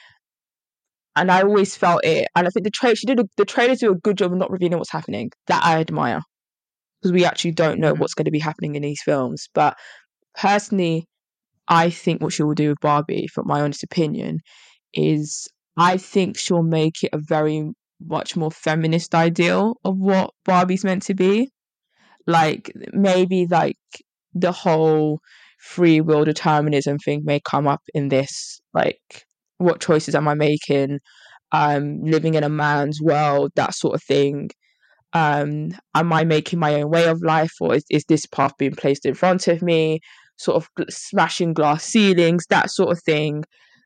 And 1.16 1.30
I 1.32 1.42
always 1.42 1.76
felt 1.76 2.04
it, 2.04 2.28
and 2.36 2.46
I 2.46 2.50
think 2.50 2.64
the 2.64 2.70
trailer 2.70 2.94
she 2.96 3.06
did. 3.06 3.20
A, 3.20 3.24
the 3.36 3.44
trailers 3.46 3.80
do 3.80 3.90
a 3.92 3.96
good 3.96 4.18
job 4.18 4.32
of 4.32 4.38
not 4.38 4.50
revealing 4.50 4.78
what's 4.78 4.92
happening. 4.92 5.30
That 5.48 5.64
I 5.64 5.80
admire 5.80 6.20
because 7.00 7.12
we 7.12 7.24
actually 7.24 7.52
don't 7.52 7.80
know 7.80 7.94
Mhm. 7.94 7.98
what's 8.00 8.14
going 8.14 8.26
to 8.26 8.30
be 8.32 8.38
happening 8.40 8.74
in 8.76 8.82
these 8.82 9.02
films. 9.04 9.48
But 9.54 9.76
personally, 10.36 11.06
I 11.68 11.90
think 11.90 12.22
what 12.22 12.32
she 12.34 12.42
will 12.44 12.54
do 12.54 12.70
with 12.70 12.80
Barbie, 12.80 13.28
from 13.28 13.46
my 13.48 13.60
honest 13.62 13.84
opinion, 13.84 14.40
is 14.94 15.48
I 15.76 15.98
think 15.98 16.38
she'll 16.38 16.62
make 16.64 17.02
it 17.04 17.10
a 17.14 17.18
very 17.18 17.70
much 18.00 18.36
more 18.36 18.50
feminist 18.52 19.14
ideal 19.14 19.76
of 19.84 19.96
what 19.98 20.32
Barbie's 20.44 20.84
meant 20.84 21.04
to 21.04 21.14
be. 21.14 21.50
Like 22.26 22.72
maybe 22.92 23.46
like 23.50 23.78
the 24.34 24.52
whole 24.52 25.20
free 25.58 26.00
will 26.00 26.24
determinism 26.24 26.98
thing 26.98 27.22
may 27.24 27.40
come 27.40 27.66
up 27.68 27.82
in 27.94 28.08
this. 28.08 28.60
Like 28.74 29.26
what 29.58 29.80
choices 29.80 30.14
am 30.14 30.28
I 30.28 30.34
making? 30.34 31.00
Um, 31.52 32.00
living 32.02 32.34
in 32.34 32.44
a 32.44 32.48
man's 32.48 33.00
world, 33.00 33.52
that 33.56 33.74
sort 33.74 33.94
of 33.94 34.02
thing. 34.02 34.50
Um 35.12 35.70
am 35.94 36.12
i 36.12 36.24
making 36.24 36.58
my 36.58 36.74
own 36.74 36.90
way 36.90 37.06
of 37.06 37.22
life 37.22 37.52
or 37.60 37.76
is, 37.76 37.84
is 37.90 38.04
this 38.08 38.26
path 38.26 38.52
being 38.58 38.74
placed 38.74 39.06
in 39.06 39.14
front 39.14 39.48
of 39.48 39.62
me? 39.62 40.00
Sort 40.36 40.56
of 40.56 40.68
smashing 40.90 41.54
glass 41.54 41.84
ceilings 41.84 42.44
that 42.50 42.70
sort 42.70 42.90
of 42.92 43.00
thing. 43.02 43.44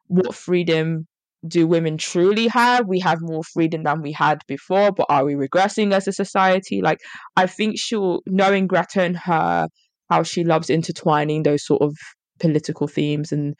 What 0.08 0.34
freedom 0.34 1.06
do 1.46 1.66
women 1.66 1.98
truly 1.98 2.48
have? 2.48 2.86
We 2.88 3.00
have 3.00 3.18
more 3.20 3.44
freedom 3.44 3.84
than 3.84 4.02
we 4.02 4.12
had 4.12 4.40
before 4.48 4.92
but 4.92 5.06
are 5.10 5.24
we 5.24 5.34
regressing 5.34 5.92
as 5.92 6.08
a 6.08 6.12
society? 6.12 6.80
Like 6.82 7.00
i 7.36 7.46
think 7.46 7.78
she'll 7.78 8.20
knowing 8.26 8.66
greta 8.66 9.02
and 9.02 9.16
her 9.18 9.68
how 10.10 10.22
she 10.24 10.42
loves 10.44 10.70
intertwining 10.70 11.42
those 11.44 11.64
sort 11.64 11.82
of 11.82 11.96
political 12.40 12.88
themes 12.88 13.30
and 13.32 13.54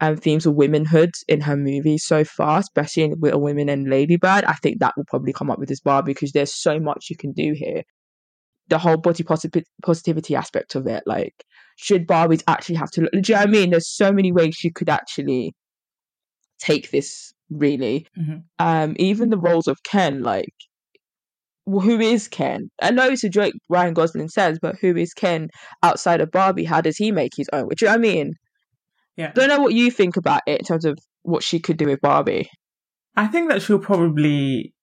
um, 0.00 0.16
themes 0.16 0.46
of 0.46 0.54
womanhood 0.54 1.10
in 1.28 1.40
her 1.40 1.56
movies 1.56 2.04
so 2.04 2.24
far, 2.24 2.58
especially 2.60 3.04
in 3.04 3.14
Little 3.20 3.40
Women 3.40 3.68
and 3.68 3.88
Ladybird. 3.88 4.44
I 4.44 4.54
think 4.54 4.80
that 4.80 4.94
will 4.96 5.04
probably 5.04 5.32
come 5.32 5.50
up 5.50 5.58
with 5.58 5.68
this 5.68 5.80
Barbie 5.80 6.12
because 6.12 6.32
there's 6.32 6.54
so 6.54 6.78
much 6.80 7.06
you 7.10 7.16
can 7.16 7.32
do 7.32 7.52
here. 7.54 7.82
The 8.68 8.78
whole 8.78 8.96
body 8.96 9.22
posi- 9.22 9.62
positivity 9.82 10.34
aspect 10.34 10.74
of 10.74 10.86
it, 10.86 11.02
like, 11.06 11.44
should 11.76 12.06
Barbies 12.06 12.42
actually 12.48 12.76
have 12.76 12.90
to 12.92 13.02
look? 13.02 13.12
Do 13.12 13.18
you 13.18 13.34
know 13.34 13.40
what 13.40 13.48
I 13.48 13.50
mean? 13.50 13.70
There's 13.70 13.88
so 13.88 14.10
many 14.12 14.32
ways 14.32 14.64
you 14.64 14.72
could 14.72 14.88
actually 14.88 15.54
take 16.58 16.90
this, 16.90 17.32
really. 17.50 18.06
Mhm. 18.18 18.44
Um, 18.58 18.96
even 18.98 19.30
the 19.30 19.38
roles 19.38 19.68
of 19.68 19.82
Ken, 19.82 20.22
like, 20.22 20.54
well, 21.66 21.80
who 21.80 21.98
is 22.00 22.28
Ken? 22.28 22.70
I 22.82 22.90
know 22.90 23.08
it's 23.08 23.24
a 23.24 23.28
joke 23.28 23.54
Ryan 23.68 23.94
Gosling 23.94 24.28
says, 24.28 24.58
but 24.60 24.76
who 24.80 24.96
is 24.96 25.14
Ken 25.14 25.48
outside 25.82 26.20
of 26.20 26.30
Barbie? 26.30 26.64
How 26.64 26.80
does 26.80 26.96
he 26.96 27.10
make 27.10 27.32
his 27.36 27.48
own? 27.52 27.66
Which 27.66 27.80
you 27.82 27.86
know 27.86 27.92
what 27.92 27.98
I 27.98 28.02
mean? 28.02 28.34
Yeah. 29.16 29.32
don't 29.32 29.48
know 29.48 29.60
what 29.60 29.74
you 29.74 29.90
think 29.90 30.16
about 30.16 30.42
it 30.46 30.60
in 30.60 30.64
terms 30.64 30.84
of 30.84 30.98
what 31.22 31.42
she 31.42 31.60
could 31.60 31.76
do 31.76 31.86
with 31.86 32.00
Barbie. 32.00 32.50
I 33.16 33.26
think 33.26 33.48
that 33.48 33.62
she'll 33.62 33.78
probably 33.78 34.74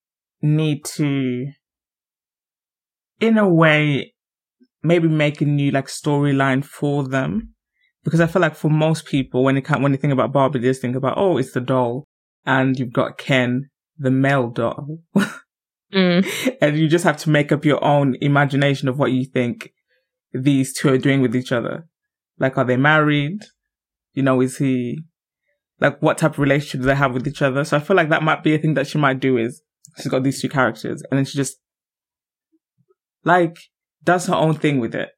need 0.42 0.86
to, 0.86 1.48
in 3.20 3.38
a 3.38 3.48
way, 3.48 4.14
maybe 4.84 5.08
make 5.08 5.42
a 5.42 5.46
new 5.46 5.72
like 5.72 5.88
storyline 5.88 6.64
for 6.64 7.08
them. 7.08 7.54
Because 8.04 8.20
I 8.20 8.28
feel 8.28 8.42
like 8.42 8.56
for 8.56 8.70
most 8.70 9.06
people, 9.06 9.44
when 9.44 9.56
they 9.56 9.62
can 9.62 9.82
when 9.82 9.92
they 9.92 9.98
think 9.98 10.14
about 10.14 10.32
Barbie, 10.32 10.60
they 10.60 10.70
just 10.70 10.82
think 10.82 10.96
about, 10.96 11.18
oh, 11.18 11.38
it's 11.38 11.52
the 11.52 11.62
doll. 11.62 12.06
And 12.46 12.80
you've 12.80 12.94
got 12.94 13.20
Ken, 13.20 13.70
the 13.98 14.10
male 14.10 14.50
doll. 14.50 15.00
Mm. 15.94 16.58
and 16.62 16.78
you 16.78 16.88
just 16.88 17.04
have 17.04 17.18
to 17.18 17.30
make 17.30 17.52
up 17.52 17.66
your 17.66 17.84
own 17.84 18.16
imagination 18.22 18.88
of 18.88 18.98
what 18.98 19.12
you 19.12 19.26
think 19.26 19.72
these 20.34 20.74
two 20.74 20.90
are 20.90 20.98
doing 20.98 21.22
with 21.22 21.36
each 21.36 21.52
other. 21.52 21.88
Like, 22.40 22.58
are 22.58 22.64
they 22.64 22.78
married? 22.78 23.42
You 24.14 24.24
know, 24.24 24.42
is 24.42 24.58
he, 24.58 25.00
like, 25.80 26.02
what 26.02 26.18
type 26.18 26.34
of 26.34 26.40
relationship 26.40 26.82
do 26.82 26.88
they 26.88 26.96
have 26.96 27.14
with 27.14 27.28
each 27.28 27.42
other? 27.42 27.64
So 27.64 27.78
I 27.78 27.80
feel 27.80 27.96
like 27.96 28.10
that 28.10 28.24
might 28.24 28.44
be 28.44 28.56
a 28.56 28.58
thing 28.58 28.74
that 28.76 28.88
she 28.88 28.98
might 28.98 29.20
do 29.20 29.38
is 29.38 29.62
she's 29.98 30.08
got 30.08 30.24
these 30.24 30.42
two 30.42 30.50
characters 30.50 31.04
and 31.10 31.18
then 31.18 31.26
she 31.26 31.38
just, 31.38 31.58
like, 33.24 33.58
does 34.04 34.28
her 34.28 34.36
own 34.36 34.56
thing 34.56 34.80
with 34.80 34.96
it. 34.96 35.10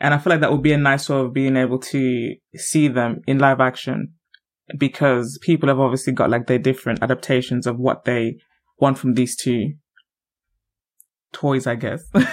And 0.00 0.14
I 0.14 0.18
feel 0.18 0.32
like 0.32 0.40
that 0.40 0.50
would 0.50 0.62
be 0.62 0.72
a 0.72 0.78
nice 0.78 1.08
way 1.08 1.18
of 1.18 1.34
being 1.34 1.56
able 1.56 1.78
to 1.78 2.34
see 2.56 2.88
them 2.88 3.20
in 3.26 3.38
live 3.38 3.60
action 3.60 4.14
because 4.78 5.38
people 5.42 5.68
have 5.68 5.78
obviously 5.78 6.12
got 6.12 6.30
like 6.30 6.46
their 6.46 6.58
different 6.58 7.02
adaptations 7.02 7.66
of 7.66 7.78
what 7.78 8.04
they 8.04 8.36
want 8.78 8.98
from 8.98 9.14
these 9.14 9.36
two 9.36 9.74
toys, 11.32 11.66
I 11.66 11.74
guess. 11.74 12.02
yeah. 12.14 12.24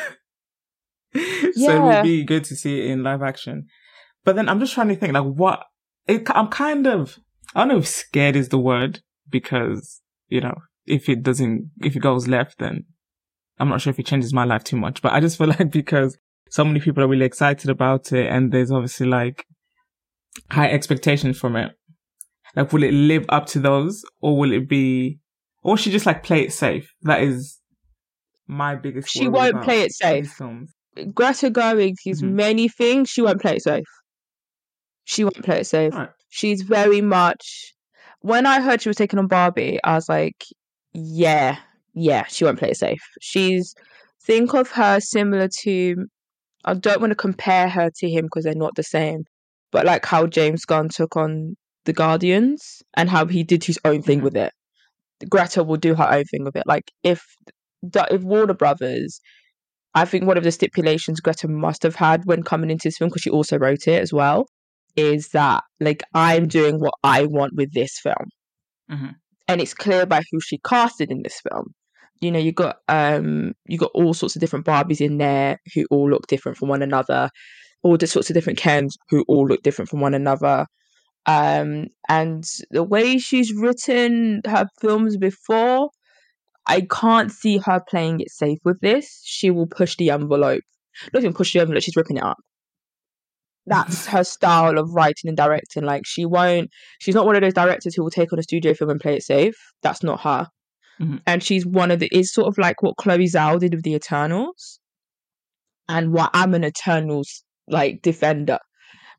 so 1.56 1.76
it 1.76 1.82
would 1.82 2.04
be 2.04 2.24
good 2.24 2.44
to 2.46 2.56
see 2.56 2.80
it 2.80 2.92
in 2.92 3.04
live 3.04 3.22
action. 3.22 3.68
But 4.28 4.36
then 4.36 4.50
I'm 4.50 4.60
just 4.60 4.74
trying 4.74 4.90
to 4.90 4.96
think, 4.98 5.14
like, 5.14 5.24
what? 5.24 5.64
It, 6.06 6.30
I'm 6.36 6.50
kind 6.50 6.86
of, 6.86 7.18
I 7.56 7.62
don't 7.62 7.70
know 7.70 7.78
if 7.78 7.88
scared 7.88 8.36
is 8.36 8.50
the 8.50 8.58
word 8.60 9.00
because, 9.30 10.02
you 10.28 10.42
know, 10.42 10.54
if 10.86 11.08
it 11.08 11.24
doesn't, 11.24 11.72
if 11.82 11.96
it 11.96 12.02
goes 12.02 12.28
left, 12.28 12.60
then 12.60 12.84
I'm 13.58 13.70
not 13.70 13.80
sure 13.80 13.92
if 13.92 14.00
it 14.00 14.06
changes 14.06 14.34
my 14.34 14.44
life 14.44 14.66
too 14.66 14.76
much. 14.76 15.02
But 15.02 15.14
I 15.14 15.22
just 15.22 15.38
feel 15.38 15.48
like 15.58 15.72
because 15.72 16.18
so 16.50 16.66
many 16.66 16.82
people 16.82 17.02
are 17.02 17.08
really 17.08 17.24
excited 17.24 17.70
about 17.70 18.12
it 18.12 18.28
and 18.28 18.52
there's 18.52 18.70
obviously 18.70 19.08
like 19.08 19.46
high 20.52 20.72
expectations 20.72 21.40
from 21.40 21.56
it. 21.56 21.72
Like, 22.54 22.74
will 22.74 22.84
it 22.84 22.92
live 22.92 23.24
up 23.30 23.46
to 23.46 23.60
those 23.60 24.04
or 24.20 24.38
will 24.38 24.52
it 24.52 24.68
be, 24.68 25.20
or 25.64 25.78
should 25.78 25.94
just 25.94 26.06
like 26.06 26.24
play 26.24 26.42
it 26.42 26.52
safe? 26.52 26.92
That 27.04 27.24
is 27.24 27.62
my 28.46 28.76
biggest. 28.76 29.08
She 29.10 29.30
won't 29.30 29.64
play 29.64 29.84
it 29.84 29.94
safe. 29.94 30.38
Greta 31.16 31.50
Gerwig 31.50 31.94
is 32.06 32.22
Mhm. 32.22 32.34
many 32.34 32.68
things. 32.68 33.10
She 33.10 33.22
won't 33.22 33.40
play 33.40 33.56
it 33.56 33.64
safe. 33.64 33.86
She 35.10 35.24
won't 35.24 35.42
play 35.44 35.62
it 35.62 35.68
safe. 35.68 35.94
Right. 35.94 36.10
She's 36.30 36.62
very 36.64 37.00
much. 37.02 37.74
when 38.22 38.46
I 38.46 38.60
heard 38.60 38.82
she 38.82 38.90
was 38.90 38.98
taking 38.98 39.20
on 39.20 39.28
Barbie, 39.28 39.80
I 39.86 39.94
was 39.96 40.10
like, 40.10 40.44
yeah, 40.94 41.58
yeah, 41.94 42.26
she 42.28 42.44
won't 42.44 42.60
play 42.60 42.72
it 42.72 42.78
safe. 42.78 43.02
She's 43.22 43.74
think 44.24 44.54
of 44.54 44.70
her 44.72 45.00
similar 45.00 45.48
to. 45.62 46.06
I 46.66 46.74
don't 46.74 47.00
want 47.00 47.12
to 47.12 47.16
compare 47.16 47.70
her 47.70 47.90
to 48.00 48.10
him 48.10 48.26
because 48.26 48.44
they're 48.44 48.54
not 48.66 48.76
the 48.76 48.84
same, 48.84 49.24
but 49.72 49.86
like 49.86 50.06
how 50.06 50.28
James 50.28 50.66
Gunn 50.66 50.90
took 50.90 51.16
on 51.16 51.56
the 51.86 51.94
Guardians 51.94 52.82
and 52.96 53.10
how 53.10 53.26
he 53.28 53.44
did 53.44 53.64
his 53.64 53.80
own 53.86 54.02
thing 54.02 54.20
Mhm. 54.20 54.24
with 54.24 54.36
it. 54.36 54.52
Greta 55.30 55.64
will 55.64 55.78
do 55.78 55.96
her 55.96 56.12
own 56.12 56.26
thing 56.26 56.44
with 56.44 56.58
it. 56.58 56.64
Like 56.68 56.92
if 57.04 57.24
if 58.12 58.22
Warner 58.24 58.56
Brothers, 58.56 59.22
I 59.96 60.04
think 60.04 60.26
one 60.26 60.38
of 60.38 60.44
the 60.44 60.52
stipulations 60.52 61.22
Greta 61.22 61.48
must 61.48 61.84
have 61.84 61.96
had 61.96 62.26
when 62.26 62.44
coming 62.44 62.70
into 62.72 62.88
this 62.90 62.98
film 62.98 63.10
because 63.10 63.22
she 63.22 63.30
also 63.30 63.58
wrote 63.58 63.88
it 63.88 64.02
as 64.02 64.12
well 64.12 64.48
is 64.98 65.30
that 65.30 65.64
like 65.80 66.04
I'm 66.14 66.48
doing 66.48 66.80
what 66.80 66.96
I 67.04 67.26
want 67.26 67.54
with 67.56 67.74
this 67.74 68.00
film, 68.00 68.30
Mhm. 68.92 69.16
and 69.48 69.62
it's 69.62 69.74
clear 69.74 70.06
by 70.06 70.22
who 70.32 70.40
she 70.42 70.60
casted 70.60 71.12
in 71.12 71.22
this 71.24 71.40
film. 71.42 71.74
You 72.22 72.32
know, 72.32 72.40
you 72.40 72.52
got 72.52 72.78
um 72.90 73.54
you 73.68 73.78
got 73.78 73.92
all 73.94 74.14
sorts 74.14 74.36
of 74.36 74.42
different 74.42 74.66
Barbies 74.66 75.02
in 75.02 75.18
there 75.20 75.60
who 75.76 75.86
all 75.92 76.10
look 76.10 76.28
different 76.28 76.58
from 76.58 76.70
one 76.70 76.82
another, 76.82 77.30
all 77.84 77.98
the 77.98 78.08
sorts 78.08 78.30
of 78.30 78.34
different 78.34 78.60
Kens 78.60 78.98
who 79.10 79.24
all 79.28 79.48
look 79.48 79.64
different 79.64 79.90
from 79.90 80.02
one 80.02 80.14
another. 80.16 80.66
Um, 81.28 81.88
and 82.10 82.44
the 82.72 82.84
way 82.84 83.18
she's 83.20 83.54
written 83.54 84.42
her 84.46 84.68
films 84.82 85.18
before, 85.18 85.90
I 86.68 86.82
can't 86.90 87.32
see 87.32 87.58
her 87.60 87.82
playing 87.90 88.22
it 88.22 88.32
safe 88.32 88.60
with 88.66 88.80
this. 88.82 89.22
She 89.26 89.52
will 89.52 89.68
push 89.68 89.96
the 89.98 90.10
envelope. 90.12 90.64
Not 91.14 91.24
even 91.24 91.34
push 91.34 91.54
the 91.54 91.60
envelope, 91.62 91.84
she's 91.84 91.96
ripping 91.98 92.18
it 92.18 92.24
up. 92.24 92.38
That's 93.68 94.08
her 94.08 94.24
style 94.24 94.80
of 94.80 94.94
writing 94.94 95.28
and 95.28 95.38
directing. 95.38 95.84
Like 95.84 96.04
she 96.06 96.26
won't 96.26 96.70
she's 97.00 97.16
not 97.16 97.26
one 97.26 97.36
of 97.36 97.42
those 97.42 97.54
directors 97.54 97.96
who 97.96 98.04
will 98.04 98.10
take 98.10 98.34
on 98.34 98.40
a 98.40 98.44
studio 98.44 98.74
film 98.74 98.90
and 98.90 99.00
play 99.00 99.16
it 99.16 99.24
safe. 99.24 99.56
That's 99.84 100.04
not 100.04 100.22
her. 100.22 100.48
Mhm. 101.00 101.22
And 101.28 101.44
she's 101.44 101.66
one 101.66 101.92
of 101.92 102.00
the 102.00 102.10
is 102.12 102.34
sort 102.34 102.48
of 102.48 102.58
like 102.58 102.82
what 102.82 102.96
Chloe 102.98 103.26
Zhao 103.26 103.60
did 103.60 103.76
with 103.76 103.84
the 103.84 103.94
Eternals. 103.94 104.80
And 105.90 106.12
what 106.12 106.32
I'm 106.34 106.54
an 106.54 106.64
Eternals 106.66 107.44
like 107.68 108.02
defender. 108.02 108.60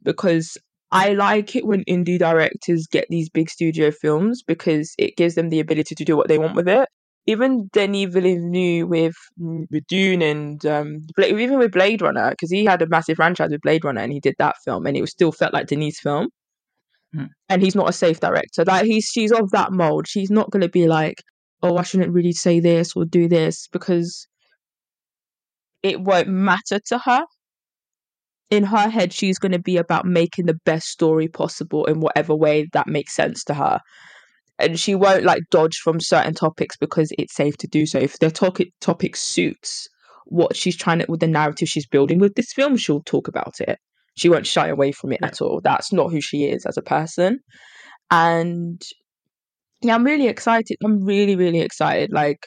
Because 0.02 0.56
I 0.90 1.12
like 1.12 1.54
it 1.54 1.66
when 1.66 1.84
indie 1.84 2.18
directors 2.18 2.86
get 2.90 3.06
these 3.10 3.28
big 3.28 3.50
studio 3.50 3.90
films 3.90 4.42
because 4.46 4.94
it 4.98 5.16
gives 5.16 5.34
them 5.34 5.50
the 5.50 5.60
ability 5.60 5.94
to 5.94 6.04
do 6.04 6.16
what 6.16 6.28
they 6.28 6.38
want 6.38 6.54
with 6.54 6.68
it. 6.68 6.88
Even 7.28 7.68
Denis 7.72 8.12
Villeneuve 8.12 8.88
with, 8.88 9.14
with 9.36 9.86
Dune 9.86 10.22
and 10.22 10.64
um, 10.64 11.06
even 11.18 11.58
with 11.58 11.72
Blade 11.72 12.00
Runner, 12.00 12.30
because 12.30 12.50
he 12.50 12.64
had 12.64 12.80
a 12.80 12.88
massive 12.88 13.16
franchise 13.16 13.50
with 13.50 13.60
Blade 13.60 13.84
Runner 13.84 14.00
and 14.00 14.12
he 14.12 14.20
did 14.20 14.34
that 14.38 14.56
film 14.64 14.86
and 14.86 14.96
it 14.96 15.02
was 15.02 15.10
still 15.10 15.30
felt 15.30 15.52
like 15.52 15.66
Denis' 15.66 16.00
film. 16.00 16.28
Hmm. 17.14 17.26
And 17.48 17.62
he's 17.62 17.74
not 17.74 17.88
a 17.88 17.92
safe 17.92 18.20
director. 18.20 18.64
Like 18.64 18.86
he's 18.86 19.04
she's 19.04 19.32
of 19.32 19.50
that 19.50 19.72
mold. 19.72 20.08
She's 20.08 20.30
not 20.30 20.50
going 20.50 20.62
to 20.62 20.68
be 20.68 20.88
like, 20.88 21.22
oh, 21.62 21.76
I 21.76 21.82
shouldn't 21.82 22.12
really 22.12 22.32
say 22.32 22.60
this 22.60 22.94
or 22.96 23.04
do 23.04 23.28
this 23.28 23.68
because 23.72 24.26
it 25.82 26.00
won't 26.00 26.28
matter 26.28 26.80
to 26.86 26.98
her 26.98 27.24
in 28.50 28.64
her 28.64 28.88
head 28.88 29.12
she's 29.12 29.38
going 29.38 29.52
to 29.52 29.58
be 29.58 29.76
about 29.76 30.06
making 30.06 30.46
the 30.46 30.58
best 30.64 30.88
story 30.88 31.28
possible 31.28 31.84
in 31.84 32.00
whatever 32.00 32.34
way 32.34 32.66
that 32.72 32.86
makes 32.86 33.14
sense 33.14 33.44
to 33.44 33.54
her 33.54 33.78
and 34.58 34.78
she 34.78 34.94
won't 34.94 35.24
like 35.24 35.42
dodge 35.50 35.76
from 35.78 36.00
certain 36.00 36.34
topics 36.34 36.76
because 36.76 37.10
it's 37.18 37.34
safe 37.34 37.56
to 37.58 37.66
do 37.66 37.86
so. 37.86 37.98
If 37.98 38.18
the 38.18 38.30
topic 38.30 38.68
topic 38.80 39.16
suits 39.16 39.88
what 40.26 40.54
she's 40.56 40.76
trying 40.76 40.98
to 40.98 41.06
with 41.08 41.20
the 41.20 41.26
narrative 41.26 41.68
she's 41.68 41.86
building 41.86 42.18
with 42.18 42.34
this 42.34 42.52
film 42.52 42.76
she'll 42.76 43.02
talk 43.02 43.28
about 43.28 43.60
it. 43.60 43.78
She 44.16 44.28
won't 44.28 44.46
shy 44.46 44.68
away 44.68 44.92
from 44.92 45.12
it 45.12 45.20
Yeah. 45.22 45.28
at 45.28 45.40
all. 45.40 45.60
That's 45.62 45.92
not 45.92 46.10
who 46.10 46.20
she 46.20 46.44
is 46.44 46.66
as 46.66 46.76
a 46.76 46.82
person. 46.82 47.40
And 48.10 48.82
yeah 49.82 49.94
i'm 49.94 50.04
really 50.04 50.26
excited. 50.28 50.76
I'm 50.84 51.04
really 51.04 51.36
really 51.36 51.60
excited. 51.60 52.12
Like 52.12 52.46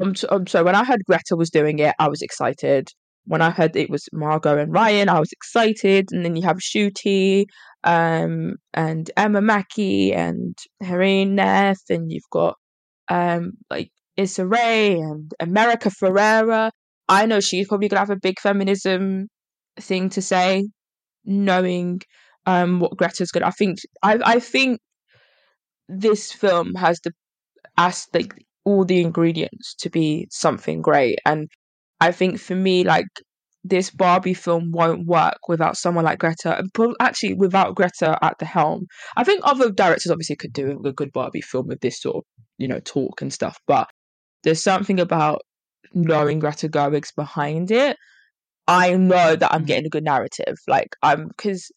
I'm, 0.00 0.14
so, 0.14 0.28
I'm 0.30 0.46
so 0.46 0.64
when 0.64 0.74
i 0.74 0.84
heard 0.84 1.02
greta 1.06 1.36
was 1.36 1.50
doing 1.50 1.78
it 1.78 1.94
i 1.98 2.08
was 2.08 2.22
excited. 2.22 2.88
When 3.24 3.40
I 3.40 3.50
heard 3.50 3.76
it 3.76 3.88
was 3.88 4.08
Margot 4.12 4.58
and 4.58 4.72
Ryan, 4.72 5.08
I 5.08 5.20
was 5.20 5.30
excited. 5.30 6.08
And 6.10 6.24
then 6.24 6.34
you 6.34 6.42
have 6.42 6.56
Ncuti, 6.56 7.44
um, 7.84 8.56
and 8.74 9.10
Emma 9.16 9.40
Mackey 9.40 10.12
and 10.14 10.56
Hari 10.82 11.24
Nef, 11.24 11.78
and 11.90 12.10
you've 12.12 12.30
got 12.30 12.56
um 13.08 13.52
like 13.70 13.90
Issa 14.16 14.46
Rae 14.46 14.94
and 14.98 15.32
America 15.40 15.90
Ferrera. 15.90 16.70
I 17.08 17.26
know 17.26 17.40
she's 17.40 17.68
probably 17.68 17.88
gonna 17.88 18.00
have 18.00 18.10
a 18.10 18.16
big 18.16 18.40
feminism 18.40 19.28
thing 19.80 20.08
to 20.10 20.22
say, 20.22 20.68
knowing 21.24 22.02
um 22.46 22.80
what 22.80 22.96
Greta's 22.96 23.32
gonna. 23.32 23.46
I 23.46 23.50
think 23.52 23.78
I 24.02 24.20
I 24.24 24.38
think 24.40 24.80
this 25.88 26.32
film 26.32 26.74
has 26.74 27.00
the 27.00 27.12
as 27.78 28.06
like 28.14 28.34
all 28.64 28.84
the 28.84 29.00
ingredients 29.00 29.74
to 29.76 29.90
be 29.90 30.26
something 30.30 30.82
great 30.82 31.18
and 31.26 31.48
I 32.00 32.12
think 32.12 32.40
for 32.40 32.56
me, 32.56 32.84
like 32.84 33.06
this 33.64 33.90
Barbie 33.90 34.34
film 34.34 34.72
won't 34.72 35.06
work 35.06 35.38
without 35.48 35.76
someone 35.76 36.04
like 36.04 36.18
Greta, 36.18 36.58
and 36.58 36.72
pro- 36.74 36.94
actually 37.00 37.34
without 37.34 37.74
Greta 37.74 38.18
at 38.22 38.38
the 38.38 38.44
helm. 38.44 38.86
I 39.16 39.24
think 39.24 39.40
other 39.44 39.70
directors 39.70 40.10
obviously 40.10 40.36
could 40.36 40.52
do 40.52 40.80
a 40.84 40.92
good 40.92 41.12
Barbie 41.12 41.42
film 41.42 41.68
with 41.68 41.80
this 41.80 42.00
sort 42.00 42.16
of, 42.16 42.22
you 42.58 42.66
know, 42.68 42.80
talk 42.80 43.22
and 43.22 43.32
stuff, 43.32 43.58
but 43.66 43.88
there's 44.42 44.62
something 44.62 44.98
about 44.98 45.42
knowing 45.94 46.38
Greta 46.40 46.68
Gerwig's 46.68 47.12
behind 47.12 47.70
it. 47.70 47.96
I 48.66 48.96
know 48.96 49.36
that 49.36 49.52
I'm 49.52 49.64
getting 49.64 49.86
a 49.86 49.90
good 49.90 50.04
narrative. 50.04 50.56
Like 50.66 50.96
I'm 51.02 51.28
because 51.28 51.70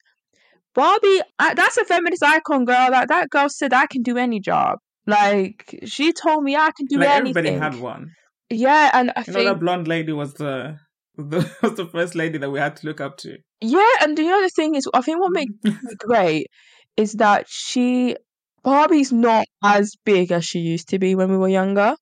Barbie, 0.74 1.22
I, 1.40 1.54
that's 1.54 1.78
a 1.78 1.86
feminist 1.86 2.24
icon, 2.24 2.66
girl. 2.66 2.90
Like 2.92 3.08
that 3.08 3.30
girl 3.30 3.50
said, 3.50 3.74
I 3.74 3.86
can 3.88 4.02
do 4.02 4.18
any 4.18 4.40
job. 4.40 4.80
Like 5.08 5.80
she 5.86 6.14
told 6.14 6.44
me 6.44 6.56
I 6.56 6.72
can 6.76 6.86
do 6.88 6.98
like 7.00 7.10
anything. 7.10 7.46
everybody 7.46 7.76
had 7.76 7.80
one. 7.82 8.12
Yeah, 8.50 8.92
and 8.94 9.12
I 9.16 9.22
You 9.22 9.34
know 9.34 9.34
think 9.34 9.50
that 9.50 9.60
blonde 9.60 9.88
lady 9.88 10.12
was 10.12 10.36
the, 10.36 10.78
the 11.30 11.50
was 11.62 11.76
the 11.76 11.86
first 11.86 12.16
lady 12.16 12.38
that 12.38 12.50
we 12.50 12.60
had 12.60 12.76
to 12.78 12.88
look 12.88 13.02
up 13.02 13.18
to. 13.18 13.38
Yeah, 13.62 13.92
and 14.02 14.18
the 14.18 14.30
other 14.30 14.50
thing 14.50 14.76
is, 14.76 14.88
I 14.94 15.02
think 15.02 15.20
what 15.20 15.32
makes 15.32 15.54
it 15.64 15.98
great 16.00 16.48
is 16.98 17.14
that 17.14 17.46
she 17.50 18.16
Barbie's 18.66 19.12
not 19.12 19.46
as 19.64 19.94
big 20.06 20.32
as 20.32 20.44
she 20.44 20.60
used 20.60 20.90
to 20.90 21.00
be 21.00 21.14
when 21.16 21.30
we 21.30 21.38
were 21.38 21.48
younger. 21.48 21.96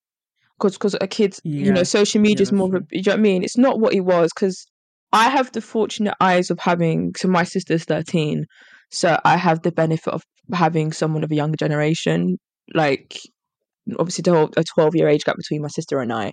Because 0.57 0.73
because 0.73 0.95
a 1.01 1.07
kids, 1.07 1.41
you 1.43 1.73
know, 1.73 1.83
social 1.83 2.21
media 2.21 2.43
is 2.43 2.51
more. 2.51 2.67
Of 2.67 2.73
a, 2.75 2.77
true. 2.79 2.87
you 2.91 3.01
know 3.05 3.11
what 3.11 3.19
I 3.19 3.21
mean? 3.21 3.43
It's 3.43 3.57
not 3.57 3.79
what 3.79 3.93
it 3.93 4.01
was. 4.01 4.31
Because 4.33 4.65
I 5.11 5.29
have 5.29 5.51
the 5.51 5.61
fortunate 5.61 6.15
eyes 6.21 6.49
of 6.49 6.59
having. 6.59 7.13
So 7.17 7.27
my 7.27 7.43
sister's 7.43 7.83
thirteen, 7.83 8.45
so 8.89 9.19
I 9.25 9.35
have 9.35 9.61
the 9.61 9.73
benefit 9.73 10.13
of 10.13 10.23
having 10.53 10.93
someone 10.93 11.23
of 11.23 11.31
a 11.31 11.35
younger 11.35 11.57
generation. 11.57 12.37
Like 12.73 13.19
obviously, 13.99 14.23
a 14.31 14.63
twelve 14.63 14.95
year 14.95 15.09
age 15.09 15.25
gap 15.25 15.35
between 15.35 15.61
my 15.61 15.67
sister 15.67 15.99
and 15.99 16.13
I. 16.13 16.31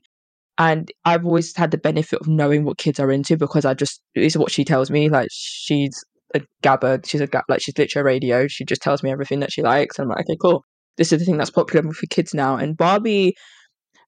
And 0.61 0.93
I've 1.07 1.25
always 1.25 1.57
had 1.57 1.71
the 1.71 1.79
benefit 1.79 2.21
of 2.21 2.29
knowing 2.29 2.65
what 2.65 2.77
kids 2.77 3.01
are 3.01 3.11
into 3.11 3.35
because 3.39 3.65
I 3.65 3.73
just 3.73 4.03
it's 4.15 4.37
what 4.37 4.53
she 4.53 4.63
tells 4.63 4.91
me. 4.91 5.09
Like 5.09 5.29
she's 5.33 6.05
a 6.35 6.43
gabber, 6.63 7.03
she's 7.07 7.23
a 7.23 7.27
gab, 7.27 7.45
like 7.49 7.63
she's 7.63 7.79
literally 7.79 8.05
radio. 8.05 8.47
She 8.47 8.67
just 8.67 8.83
tells 8.83 9.03
me 9.03 9.11
everything 9.11 9.41
that 9.41 9.51
she 9.51 9.63
likes. 9.63 9.99
And 9.99 10.05
I'm 10.05 10.11
like, 10.11 10.27
okay, 10.29 10.37
cool. 10.39 10.67
This 10.99 11.15
is 11.15 11.21
the 11.21 11.25
thing 11.25 11.39
that's 11.39 11.51
popular 11.51 11.91
for 11.91 12.07
kids 12.09 12.35
now. 12.35 12.57
And 12.57 12.77
Barbie, 12.77 13.33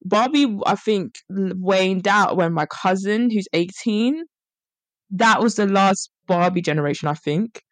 Barbie, 0.05 0.59
I 0.67 0.75
think 0.75 1.15
waned 1.31 2.07
out 2.07 2.37
when 2.37 2.53
my 2.53 2.67
cousin, 2.67 3.31
who's 3.31 3.49
18, 3.55 4.23
that 5.13 5.41
was 5.41 5.55
the 5.55 5.67
last 5.67 6.11
Barbie 6.27 6.61
generation. 6.61 7.09
I 7.09 7.15
think 7.15 7.63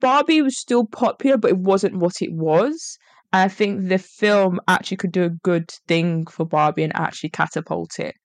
Barbie 0.00 0.42
was 0.42 0.58
still 0.58 0.86
popular, 0.86 1.36
but 1.36 1.52
it 1.52 1.58
wasn't 1.58 1.98
what 1.98 2.20
it 2.20 2.32
was. 2.32 2.98
And 3.32 3.42
I 3.42 3.48
think 3.48 3.88
the 3.88 3.98
film 3.98 4.58
actually 4.66 4.96
could 4.96 5.12
do 5.12 5.22
a 5.22 5.30
good 5.30 5.70
thing 5.86 6.26
for 6.26 6.44
Barbie 6.44 6.82
and 6.82 6.96
actually 6.96 7.30
catapult 7.30 8.00
it 8.00 8.16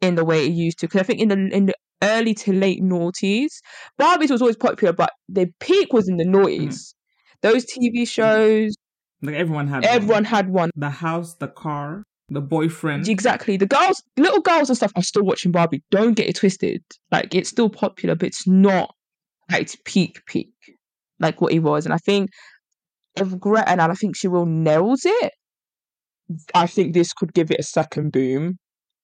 in 0.00 0.14
the 0.14 0.24
way 0.24 0.46
it 0.46 0.52
used 0.52 0.78
to. 0.80 0.86
Because 0.86 1.00
I 1.00 1.04
think 1.04 1.20
in 1.20 1.28
the 1.28 1.56
in 1.56 1.66
the 1.66 1.74
early 2.02 2.34
to 2.34 2.52
late 2.52 2.82
noughties, 2.82 3.58
Barbie's 3.96 4.30
was 4.30 4.40
always 4.40 4.56
popular, 4.56 4.92
but 4.92 5.10
the 5.28 5.48
peak 5.60 5.92
was 5.92 6.08
in 6.08 6.16
the 6.16 6.24
noughties. 6.24 6.74
Mm. 6.74 6.94
Those 7.42 7.66
TV 7.66 8.06
shows, 8.08 8.74
Like 9.22 9.34
everyone 9.36 9.68
had 9.68 9.84
everyone 9.84 10.14
one. 10.16 10.24
had 10.24 10.48
one. 10.50 10.70
The 10.74 10.90
house, 10.90 11.34
the 11.34 11.48
car, 11.48 12.02
the 12.28 12.40
boyfriend. 12.40 13.08
Exactly. 13.08 13.56
The 13.56 13.66
girls, 13.66 14.02
little 14.16 14.40
girls 14.40 14.68
and 14.68 14.76
stuff 14.76 14.92
are 14.96 15.02
still 15.02 15.24
watching 15.24 15.52
Barbie. 15.52 15.82
Don't 15.90 16.14
get 16.14 16.28
it 16.28 16.36
twisted. 16.36 16.82
Like 17.12 17.34
it's 17.34 17.48
still 17.48 17.70
popular, 17.70 18.14
but 18.14 18.26
it's 18.28 18.46
not 18.46 18.94
at 19.50 19.60
its 19.60 19.76
peak 19.84 20.20
peak 20.26 20.50
like 21.20 21.40
what 21.40 21.52
it 21.52 21.60
was. 21.60 21.84
And 21.84 21.94
I 21.94 21.98
think 21.98 22.30
if 23.16 23.38
Greta 23.38 23.68
and 23.68 23.80
I 23.80 23.92
think 23.94 24.16
she 24.16 24.28
will 24.28 24.46
nails 24.46 25.02
it, 25.04 25.32
I 26.54 26.66
think 26.66 26.92
this 26.92 27.12
could 27.12 27.32
give 27.32 27.50
it 27.50 27.58
a 27.60 27.64
second 27.64 28.12
boom. 28.12 28.58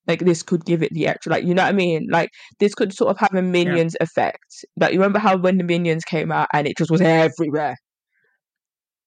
Like 0.07 0.21
this 0.21 0.43
could 0.43 0.65
give 0.65 0.83
it 0.83 0.93
the 0.93 1.07
extra, 1.07 1.33
like 1.33 1.45
you 1.45 1.55
know 1.55 1.63
what 1.63 1.71
I 1.71 1.73
mean. 1.73 2.09
Like 2.11 2.31
this 2.59 2.75
could 2.75 2.93
sort 2.93 3.11
of 3.11 3.19
have 3.19 3.35
a 3.35 3.41
minions 3.43 3.97
effect. 4.01 4.65
Like 4.79 4.93
you 4.93 4.99
remember 4.99 5.19
how 5.19 5.37
when 5.39 5.57
the 5.57 5.65
minions 5.65 6.05
came 6.05 6.31
out 6.31 6.49
and 6.53 6.67
it 6.67 6.77
just 6.77 6.91
was 6.91 7.01
everywhere, 7.01 7.77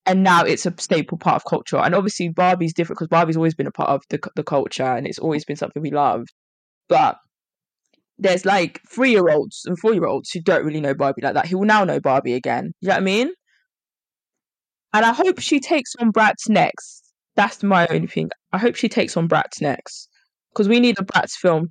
and 0.07 0.23
now 0.23 0.43
it's 0.43 0.65
a 0.65 0.73
staple 0.77 1.17
part 1.17 1.35
of 1.35 1.45
culture. 1.45 1.77
And 1.77 1.93
obviously 1.93 2.29
Barbie's 2.29 2.73
different 2.73 2.97
because 2.97 3.09
Barbie's 3.09 3.37
always 3.37 3.53
been 3.53 3.67
a 3.67 3.71
part 3.71 3.89
of 3.89 4.01
the 4.09 4.19
the 4.35 4.43
culture 4.43 4.83
and 4.83 5.05
it's 5.05 5.19
always 5.19 5.45
been 5.45 5.55
something 5.55 5.81
we 5.81 5.91
loved. 5.91 6.29
But 6.89 7.17
there's 8.17 8.45
like 8.45 8.81
three 8.89 9.11
year 9.11 9.29
olds 9.29 9.63
and 9.65 9.77
four 9.77 9.93
year 9.93 10.05
olds 10.05 10.31
who 10.31 10.41
don't 10.41 10.65
really 10.65 10.81
know 10.81 10.95
Barbie 10.95 11.21
like 11.21 11.35
that 11.35 11.47
who 11.47 11.59
will 11.59 11.65
now 11.65 11.83
know 11.83 11.99
Barbie 11.99 12.33
again. 12.33 12.71
You 12.81 12.87
know 12.87 12.95
what 12.95 13.01
I 13.01 13.05
mean? 13.05 13.31
And 14.93 15.05
I 15.05 15.13
hope 15.13 15.39
she 15.39 15.59
takes 15.59 15.93
on 15.99 16.11
Bratz 16.11 16.49
next. 16.49 17.03
That's 17.35 17.61
my 17.61 17.85
only 17.91 18.07
thing. 18.07 18.31
I 18.51 18.57
hope 18.57 18.75
she 18.75 18.89
takes 18.89 19.15
on 19.15 19.27
Bratz 19.27 19.61
next 19.61 20.09
because 20.57 20.67
we 20.67 20.79
need 20.79 20.97
a 20.97 21.03
Bratz 21.03 21.33
film. 21.33 21.69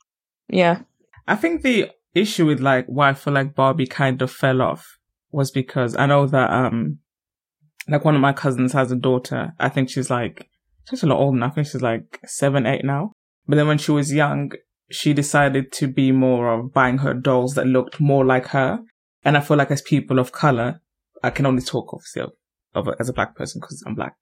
Yeah. 0.48 0.82
I 1.26 1.34
think 1.34 1.62
the 1.62 1.90
issue 2.14 2.46
with 2.46 2.60
like 2.60 2.86
why 2.86 3.10
I 3.10 3.14
feel 3.14 3.34
like 3.34 3.56
Barbie 3.56 3.86
kind 3.86 4.22
of 4.22 4.30
fell 4.30 4.62
off 4.62 4.98
was 5.32 5.50
because 5.50 5.96
I 5.96 6.06
know 6.06 6.26
that 6.26 6.50
um 6.50 7.00
like 7.88 8.04
one 8.04 8.14
of 8.14 8.20
my 8.20 8.32
cousins 8.32 8.72
has 8.74 8.92
a 8.92 8.96
daughter. 8.96 9.54
I 9.58 9.68
think 9.68 9.90
she's 9.90 10.08
like 10.08 10.48
she's 10.88 11.02
a 11.02 11.06
lot 11.06 11.18
older 11.18 11.38
now. 11.38 11.46
I 11.46 11.50
think 11.50 11.66
she's 11.66 11.82
like 11.82 12.20
seven, 12.26 12.64
eight 12.64 12.84
now. 12.84 13.12
But 13.48 13.56
then 13.56 13.66
when 13.66 13.78
she 13.78 13.90
was 13.90 14.12
young, 14.12 14.52
she 14.90 15.12
decided 15.12 15.72
to 15.72 15.88
be 15.88 16.12
more 16.12 16.52
of 16.52 16.72
buying 16.72 16.98
her 16.98 17.12
dolls 17.12 17.54
that 17.54 17.66
looked 17.66 17.98
more 17.98 18.24
like 18.24 18.46
her. 18.48 18.80
And 19.24 19.36
I 19.36 19.40
feel 19.40 19.56
like 19.56 19.72
as 19.72 19.82
people 19.82 20.20
of 20.20 20.30
color, 20.30 20.80
I 21.24 21.30
can 21.30 21.46
only 21.46 21.62
talk 21.62 21.92
obviously 21.92 22.22
of, 22.22 22.32
of 22.74 22.94
as 23.00 23.08
a 23.08 23.12
black 23.12 23.34
person 23.34 23.60
because 23.60 23.82
I'm 23.84 23.96
black. 23.96 24.14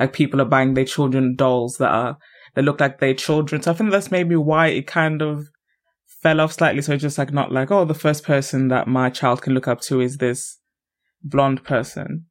Like 0.00 0.14
people 0.14 0.40
are 0.40 0.46
buying 0.46 0.72
their 0.72 0.86
children 0.86 1.36
dolls 1.36 1.76
that 1.78 1.90
are 1.90 2.16
that 2.56 2.64
look 2.64 2.80
like 2.80 2.98
their 2.98 3.14
children. 3.14 3.62
So 3.62 3.70
I 3.70 3.74
think 3.74 3.90
that's 3.90 4.10
maybe 4.10 4.34
why 4.34 4.68
it 4.68 4.86
kind 4.86 5.22
of 5.22 5.46
fell 6.22 6.40
off 6.40 6.54
slightly. 6.54 6.82
So 6.82 6.94
it's 6.94 7.02
just 7.02 7.18
like 7.18 7.32
not 7.32 7.52
like, 7.52 7.70
oh, 7.70 7.84
the 7.84 7.94
first 7.94 8.24
person 8.24 8.68
that 8.68 8.88
my 8.88 9.10
child 9.10 9.42
can 9.42 9.52
look 9.52 9.68
up 9.68 9.82
to 9.82 10.00
is 10.00 10.16
this 10.16 10.58
blonde 11.22 11.62
person. 11.62 12.24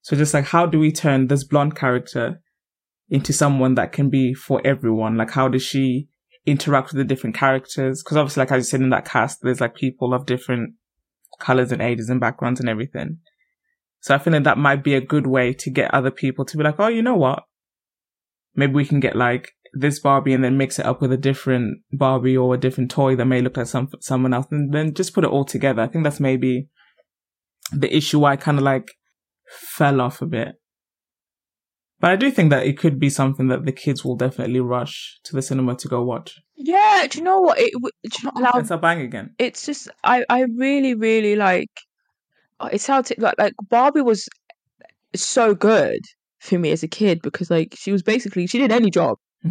So 0.00 0.16
just 0.16 0.32
like, 0.32 0.46
how 0.46 0.64
do 0.64 0.78
we 0.78 0.92
turn 0.92 1.26
this 1.26 1.44
blonde 1.44 1.74
character 1.74 2.40
into 3.10 3.32
someone 3.32 3.74
that 3.74 3.92
can 3.92 4.08
be 4.08 4.32
for 4.32 4.62
everyone? 4.64 5.16
Like, 5.16 5.32
how 5.32 5.48
does 5.48 5.62
she 5.62 6.08
interact 6.46 6.92
with 6.92 6.98
the 6.98 7.04
different 7.04 7.34
characters? 7.34 8.02
Because 8.02 8.16
obviously, 8.16 8.42
like 8.42 8.52
as 8.52 8.58
you 8.66 8.70
said 8.70 8.80
in 8.80 8.90
that 8.90 9.04
cast, 9.04 9.40
there's 9.42 9.60
like 9.60 9.74
people 9.74 10.14
of 10.14 10.24
different 10.24 10.74
colors 11.40 11.72
and 11.72 11.82
ages 11.82 12.08
and 12.08 12.20
backgrounds 12.20 12.60
and 12.60 12.68
everything. 12.68 13.18
So 14.00 14.14
I 14.14 14.18
feel 14.18 14.32
like 14.32 14.44
that 14.44 14.56
might 14.56 14.84
be 14.84 14.94
a 14.94 15.00
good 15.00 15.26
way 15.26 15.52
to 15.52 15.70
get 15.70 15.92
other 15.92 16.12
people 16.12 16.44
to 16.44 16.56
be 16.56 16.62
like, 16.62 16.78
oh, 16.78 16.86
you 16.86 17.02
know 17.02 17.16
what? 17.16 17.42
Maybe 18.54 18.72
we 18.74 18.84
can 18.84 19.00
get 19.00 19.16
like 19.16 19.52
this 19.74 20.00
Barbie 20.00 20.32
and 20.32 20.42
then 20.42 20.56
mix 20.56 20.78
it 20.78 20.86
up 20.86 21.00
with 21.00 21.12
a 21.12 21.16
different 21.16 21.82
Barbie 21.92 22.36
or 22.36 22.54
a 22.54 22.58
different 22.58 22.90
toy 22.90 23.14
that 23.16 23.26
may 23.26 23.40
look 23.42 23.56
like 23.56 23.66
some 23.66 23.88
someone 24.00 24.34
else, 24.34 24.46
and 24.50 24.72
then 24.72 24.94
just 24.94 25.14
put 25.14 25.24
it 25.24 25.30
all 25.30 25.44
together. 25.44 25.82
I 25.82 25.86
think 25.88 26.04
that's 26.04 26.20
maybe 26.20 26.68
the 27.72 27.94
issue 27.94 28.18
why 28.20 28.32
I 28.32 28.36
kind 28.36 28.58
of 28.58 28.64
like 28.64 28.92
fell 29.76 30.00
off 30.00 30.22
a 30.22 30.26
bit. 30.26 30.54
But 32.00 32.12
I 32.12 32.16
do 32.16 32.30
think 32.30 32.50
that 32.50 32.64
it 32.64 32.78
could 32.78 33.00
be 33.00 33.10
something 33.10 33.48
that 33.48 33.64
the 33.64 33.72
kids 33.72 34.04
will 34.04 34.14
definitely 34.16 34.60
rush 34.60 35.18
to 35.24 35.34
the 35.34 35.42
cinema 35.42 35.74
to 35.76 35.88
go 35.88 36.02
watch. 36.04 36.38
Yeah, 36.56 37.06
do 37.10 37.18
you 37.18 37.24
know 37.24 37.40
what? 37.40 37.58
It, 37.58 37.72
do 37.72 37.90
you 38.22 38.24
know, 38.34 38.40
now, 38.40 38.52
It's 38.58 38.70
a 38.70 38.78
bang 38.78 39.00
again. 39.00 39.34
it's 39.38 39.66
just 39.66 39.88
I 40.04 40.24
I 40.30 40.42
really 40.56 40.94
really 40.94 41.34
like. 41.36 41.70
uh, 42.60 42.68
It 42.72 42.80
sounds 42.80 43.12
like 43.18 43.34
like 43.38 43.54
Barbie 43.68 44.02
was 44.02 44.28
so 45.16 45.54
good 45.54 46.00
for 46.40 46.58
me 46.58 46.70
as 46.70 46.82
a 46.82 46.88
kid 46.88 47.20
because 47.22 47.50
like 47.50 47.74
she 47.76 47.92
was 47.92 48.02
basically 48.02 48.46
she 48.46 48.58
did 48.58 48.72
any 48.72 48.90
job. 48.90 49.18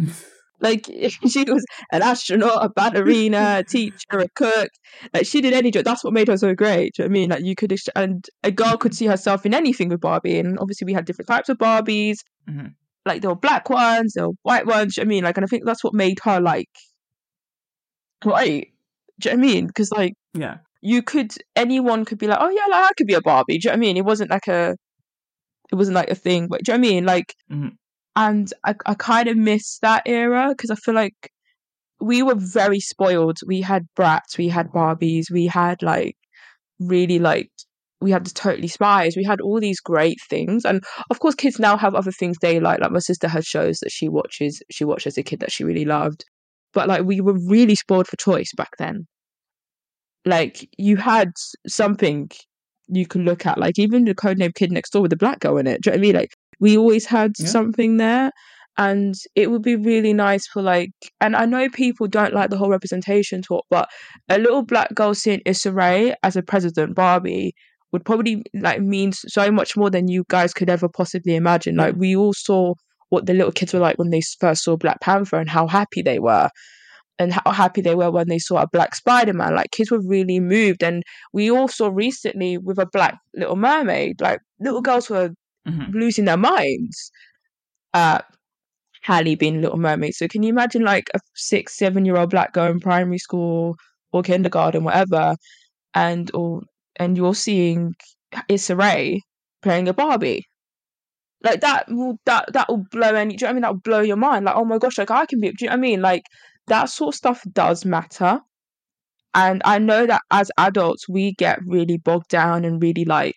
Like 0.60 0.86
she 1.28 1.44
was 1.44 1.64
an 1.92 2.02
astronaut, 2.02 2.64
a 2.64 2.68
ballerina, 2.68 3.58
a 3.60 3.62
teacher, 3.62 4.18
a 4.18 4.28
cook. 4.34 4.68
Like 5.14 5.24
she 5.24 5.40
did 5.40 5.52
any 5.52 5.70
job. 5.70 5.84
That's 5.84 6.02
what 6.02 6.12
made 6.12 6.26
her 6.26 6.36
so 6.36 6.52
great. 6.52 6.94
Do 6.94 7.04
you 7.04 7.08
know 7.08 7.12
what 7.12 7.16
I 7.16 7.20
mean? 7.20 7.30
Like 7.30 7.44
you 7.44 7.54
could, 7.54 7.72
ex- 7.72 7.86
and 7.94 8.26
a 8.42 8.50
girl 8.50 8.76
could 8.76 8.92
see 8.92 9.06
herself 9.06 9.46
in 9.46 9.54
anything 9.54 9.88
with 9.88 10.00
Barbie. 10.00 10.36
And 10.40 10.58
obviously 10.58 10.86
we 10.86 10.94
had 10.94 11.04
different 11.04 11.28
types 11.28 11.48
of 11.48 11.58
Barbies. 11.58 12.16
Mhm. 12.50 12.74
Like 13.06 13.22
there 13.22 13.30
were 13.30 13.36
black 13.36 13.70
ones, 13.70 14.14
there 14.14 14.26
were 14.26 14.34
white 14.42 14.66
ones. 14.66 14.96
do 14.96 15.00
you 15.00 15.04
know 15.04 15.08
what 15.08 15.12
I 15.12 15.14
mean, 15.14 15.24
like, 15.26 15.36
and 15.36 15.44
I 15.44 15.46
think 15.46 15.64
that's 15.64 15.84
what 15.84 15.94
made 15.94 16.18
her 16.24 16.40
like 16.40 16.68
right. 18.24 18.66
Do 19.20 19.28
you 19.30 19.36
know 19.36 19.40
what 19.42 19.48
I 19.48 19.52
mean? 19.52 19.66
Because 19.68 19.90
like 19.92 20.14
Yeah. 20.34 20.56
you 20.80 21.02
could, 21.02 21.32
anyone 21.56 22.04
could 22.04 22.18
be 22.18 22.26
like, 22.26 22.38
oh 22.40 22.50
yeah, 22.50 22.66
like 22.68 22.84
I 22.84 22.90
could 22.96 23.06
be 23.06 23.14
a 23.14 23.20
Barbie. 23.20 23.58
Do 23.58 23.68
you 23.68 23.70
know 23.70 23.72
what 23.74 23.76
I 23.76 23.80
mean? 23.80 23.96
It 23.96 24.04
wasn't 24.04 24.30
like 24.30 24.48
a, 24.48 24.74
it 25.72 25.76
wasn't 25.76 25.94
like 25.96 26.10
a 26.10 26.14
thing. 26.14 26.48
But 26.48 26.62
do 26.64 26.72
you 26.72 26.78
know 26.78 26.82
what 26.82 26.88
I 26.88 26.90
mean? 26.90 27.04
Like, 27.06 27.34
Mhm. 27.50 27.72
and 28.16 28.52
I, 28.64 28.74
I 28.86 28.94
kind 28.94 29.28
of 29.28 29.36
miss 29.36 29.78
that 29.80 30.02
era 30.06 30.48
because 30.50 30.70
I 30.70 30.74
feel 30.76 30.94
like 30.94 31.30
we 32.00 32.22
were 32.22 32.34
very 32.36 32.80
spoiled. 32.80 33.38
We 33.46 33.60
had 33.62 33.86
Bratz, 33.98 34.38
we 34.38 34.48
had 34.48 34.68
Barbies, 34.72 35.30
we 35.30 35.46
had 35.46 35.82
like 35.82 36.16
really 36.80 37.18
like 37.18 37.50
we 38.00 38.10
had 38.12 38.24
the 38.26 38.30
totally 38.30 38.68
spies, 38.68 39.16
we 39.16 39.24
had 39.24 39.40
all 39.40 39.60
these 39.60 39.80
great 39.80 40.18
things. 40.30 40.64
And 40.64 40.84
of 41.10 41.20
course 41.20 41.34
kids 41.34 41.58
now 41.58 41.76
have 41.76 41.94
other 41.94 42.12
things 42.12 42.36
they 42.40 42.60
like. 42.60 42.80
Like 42.80 42.92
my 42.92 43.00
sister 43.00 43.28
has 43.28 43.46
shows 43.46 43.78
that 43.80 43.92
she 43.92 44.08
watches 44.08 44.62
she 44.70 44.84
watched 44.84 45.06
as 45.06 45.18
a 45.18 45.22
kid 45.22 45.40
that 45.40 45.52
she 45.52 45.64
really 45.64 45.84
loved. 45.84 46.24
But 46.74 46.88
like 46.88 47.04
we 47.04 47.20
were 47.20 47.38
really 47.48 47.74
spoiled 47.74 48.08
for 48.08 48.16
choice 48.16 48.52
back 48.56 48.70
then. 48.78 49.06
Like 50.24 50.68
you 50.76 50.96
had 50.96 51.32
something 51.66 52.30
you 52.88 53.06
could 53.06 53.22
look 53.22 53.46
at, 53.46 53.58
like 53.58 53.78
even 53.78 54.04
the 54.04 54.14
codename 54.14 54.54
Kid 54.54 54.72
Next 54.72 54.90
Door 54.90 55.02
with 55.02 55.10
the 55.10 55.16
black 55.16 55.40
girl 55.40 55.58
in 55.58 55.66
it. 55.66 55.82
Do 55.82 55.90
you 55.90 55.92
know 55.92 55.96
what 55.96 55.98
I 55.98 56.06
mean? 56.06 56.16
Like 56.16 56.34
we 56.60 56.76
always 56.76 57.06
had 57.06 57.32
Yeah. 57.38 57.46
something 57.46 57.96
there 57.98 58.30
and 58.78 59.14
it 59.34 59.50
would 59.50 59.62
be 59.62 59.74
really 59.76 60.12
nice 60.12 60.46
for 60.46 60.62
like 60.62 60.92
and 61.20 61.34
i 61.36 61.44
know 61.44 61.68
people 61.68 62.06
don't 62.06 62.32
like 62.32 62.48
the 62.48 62.56
whole 62.56 62.70
representation 62.70 63.42
talk 63.42 63.64
but 63.70 63.88
a 64.28 64.38
little 64.38 64.62
black 64.62 64.94
girl 64.94 65.14
seeing 65.14 65.40
Issa 65.44 65.72
Rae 65.72 66.14
as 66.22 66.36
a 66.36 66.42
president 66.42 66.94
barbie 66.94 67.54
would 67.92 68.04
probably 68.04 68.44
like 68.54 68.80
mean 68.80 69.12
so 69.12 69.50
much 69.50 69.76
more 69.76 69.90
than 69.90 70.08
you 70.08 70.24
guys 70.28 70.54
could 70.54 70.70
ever 70.70 70.88
possibly 70.88 71.34
imagine 71.34 71.76
like 71.76 71.96
we 71.96 72.14
all 72.14 72.32
saw 72.32 72.72
what 73.08 73.26
the 73.26 73.34
little 73.34 73.52
kids 73.52 73.72
were 73.74 73.80
like 73.80 73.98
when 73.98 74.10
they 74.10 74.22
first 74.38 74.62
saw 74.62 74.76
black 74.76 75.00
panther 75.00 75.36
and 75.36 75.50
how 75.50 75.66
happy 75.66 76.00
they 76.02 76.18
were 76.20 76.48
and 77.18 77.32
how 77.32 77.50
happy 77.52 77.80
they 77.80 77.94
were 77.94 78.10
when 78.10 78.28
they 78.28 78.38
saw 78.38 78.62
a 78.62 78.68
black 78.68 78.94
spider-man 78.94 79.54
like 79.54 79.70
kids 79.72 79.90
were 79.90 80.00
really 80.06 80.40
moved 80.40 80.82
and 80.82 81.02
we 81.32 81.50
all 81.50 81.68
saw 81.68 81.88
recently 81.88 82.58
with 82.58 82.78
a 82.78 82.86
black 82.86 83.18
little 83.34 83.56
mermaid 83.56 84.20
like 84.20 84.40
little 84.60 84.82
girls 84.82 85.10
were 85.10 85.30
Mhm. 85.66 85.92
losing 85.92 86.24
their 86.24 86.36
minds 86.38 87.10
at 87.94 88.24
Halle 89.02 89.34
being 89.36 89.60
Little 89.62 89.78
Mermaid. 89.78 90.14
So 90.14 90.28
can 90.28 90.42
you 90.42 90.50
imagine 90.50 90.82
like 90.82 91.10
a 91.14 91.20
six, 91.34 91.76
seven 91.76 92.04
year 92.04 92.16
old 92.16 92.30
black 92.30 92.52
girl 92.52 92.70
in 92.70 92.80
primary 92.80 93.18
school 93.18 93.76
or 94.12 94.22
kindergarten, 94.22 94.84
whatever, 94.84 95.36
and 95.94 96.30
or 96.34 96.62
and 96.96 97.16
you're 97.16 97.34
seeing 97.34 97.94
Issa 98.48 98.76
Rae 98.76 99.22
playing 99.62 99.88
a 99.88 99.94
Barbie. 99.94 100.44
Like 101.42 101.60
that 101.60 101.86
will 101.88 102.18
that 102.26 102.52
that 102.52 102.68
will 102.68 102.84
blow 102.90 103.14
any 103.14 103.36
do 103.36 103.44
you 103.46 103.46
know 103.46 103.48
what 103.48 103.50
I 103.50 103.54
mean? 103.54 103.62
That 103.62 103.72
will 103.72 103.80
blow 103.80 104.00
your 104.00 104.16
mind. 104.16 104.44
Like, 104.46 104.56
oh 104.56 104.64
my 104.64 104.78
gosh, 104.78 104.98
like 104.98 105.10
I 105.10 105.26
can 105.26 105.40
be 105.40 105.50
do 105.50 105.56
you 105.60 105.66
know 105.68 105.72
what 105.72 105.78
I 105.78 105.80
mean? 105.80 106.02
Like 106.02 106.22
that 106.68 106.88
sort 106.90 107.14
of 107.14 107.16
stuff 107.16 107.42
does 107.52 107.84
matter. 107.84 108.40
And 109.34 109.62
I 109.64 109.78
know 109.78 110.06
that 110.06 110.22
as 110.30 110.50
adults 110.58 111.08
we 111.08 111.32
get 111.34 111.58
really 111.66 111.98
bogged 111.98 112.28
down 112.28 112.64
and 112.64 112.82
really 112.82 113.04
like 113.04 113.36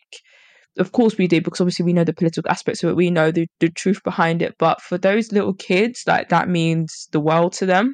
of 0.77 0.93
course 0.93 1.17
we 1.17 1.27
do 1.27 1.41
because 1.41 1.59
obviously 1.59 1.83
we 1.83 1.91
know 1.91 2.05
the 2.05 2.13
political 2.13 2.49
aspects 2.49 2.81
of 2.81 2.89
it 2.89 2.95
we 2.95 3.11
know 3.11 3.29
the, 3.29 3.45
the 3.59 3.69
truth 3.69 4.01
behind 4.05 4.41
it 4.41 4.55
but 4.57 4.81
for 4.81 4.97
those 4.97 5.33
little 5.33 5.53
kids 5.53 6.03
like 6.07 6.29
that 6.29 6.47
means 6.47 7.09
the 7.11 7.19
world 7.19 7.51
to 7.51 7.65
them 7.65 7.93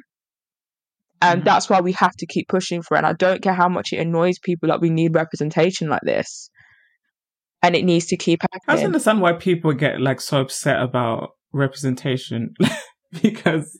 and 1.20 1.42
Mhm. 1.42 1.44
that's 1.44 1.68
why 1.68 1.80
we 1.80 1.90
have 1.92 2.12
to 2.12 2.26
keep 2.26 2.46
pushing 2.46 2.80
for 2.80 2.94
it 2.94 2.98
and 2.98 3.06
i 3.06 3.14
don't 3.14 3.42
care 3.42 3.52
how 3.52 3.68
much 3.68 3.92
it 3.92 3.98
annoys 3.98 4.38
people 4.38 4.68
that 4.68 4.80
we 4.80 4.90
need 4.90 5.12
representation 5.12 5.88
like 5.88 6.02
this 6.04 6.50
and 7.62 7.74
it 7.74 7.84
needs 7.84 8.06
to 8.06 8.16
keep 8.16 8.40
happening. 8.42 8.62
I 8.68 8.74
just 8.74 8.84
understand 8.84 9.20
why 9.20 9.32
people 9.32 9.72
get 9.72 10.00
like 10.00 10.20
so 10.20 10.40
upset 10.40 10.80
about 10.80 11.30
representation 11.52 12.54
because 13.22 13.78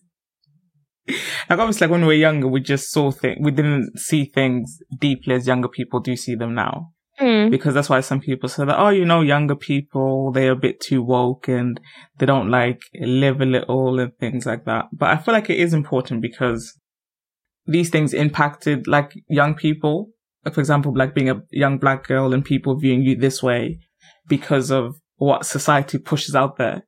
like 1.48 1.58
obviously 1.58 1.86
like 1.86 1.92
when 1.92 2.02
we 2.02 2.08
were 2.08 2.12
younger 2.12 2.46
we 2.48 2.60
just 2.60 2.90
saw 2.90 3.10
things 3.10 3.38
we 3.40 3.50
didn't 3.50 3.98
see 3.98 4.24
things 4.24 4.78
deeply 4.98 5.34
as 5.34 5.46
younger 5.46 5.68
people 5.68 6.00
do 6.00 6.16
see 6.16 6.34
them 6.34 6.54
now. 6.54 6.92
Mm. 7.20 7.50
because 7.50 7.74
that's 7.74 7.88
why 7.88 7.98
some 7.98 8.20
people 8.20 8.48
say 8.48 8.64
that 8.64 8.78
oh 8.78 8.90
you 8.90 9.04
know 9.04 9.22
younger 9.22 9.56
people 9.56 10.30
they're 10.30 10.52
a 10.52 10.56
bit 10.56 10.78
too 10.80 11.02
woke 11.02 11.48
and 11.48 11.80
they 12.18 12.26
don't 12.26 12.48
like 12.48 12.80
live 12.94 13.40
a 13.40 13.44
little 13.44 13.98
and 13.98 14.16
things 14.18 14.46
like 14.46 14.64
that. 14.66 14.86
But 14.92 15.10
i 15.10 15.16
feel 15.16 15.34
like 15.34 15.50
it 15.50 15.58
is 15.58 15.74
important 15.74 16.22
because 16.22 16.78
these 17.66 17.90
things 17.90 18.14
impacted 18.14 18.86
like 18.86 19.12
young 19.28 19.54
people. 19.54 20.10
Like 20.44 20.54
for 20.54 20.60
example 20.60 20.96
like 20.96 21.12
being 21.12 21.28
a 21.28 21.42
young 21.50 21.78
black 21.78 22.06
girl 22.06 22.32
and 22.32 22.44
people 22.44 22.78
viewing 22.78 23.02
you 23.02 23.16
this 23.16 23.42
way 23.42 23.80
because 24.28 24.70
of 24.70 24.94
what 25.16 25.44
society 25.44 25.98
pushes 25.98 26.36
out 26.36 26.56
there 26.56 26.84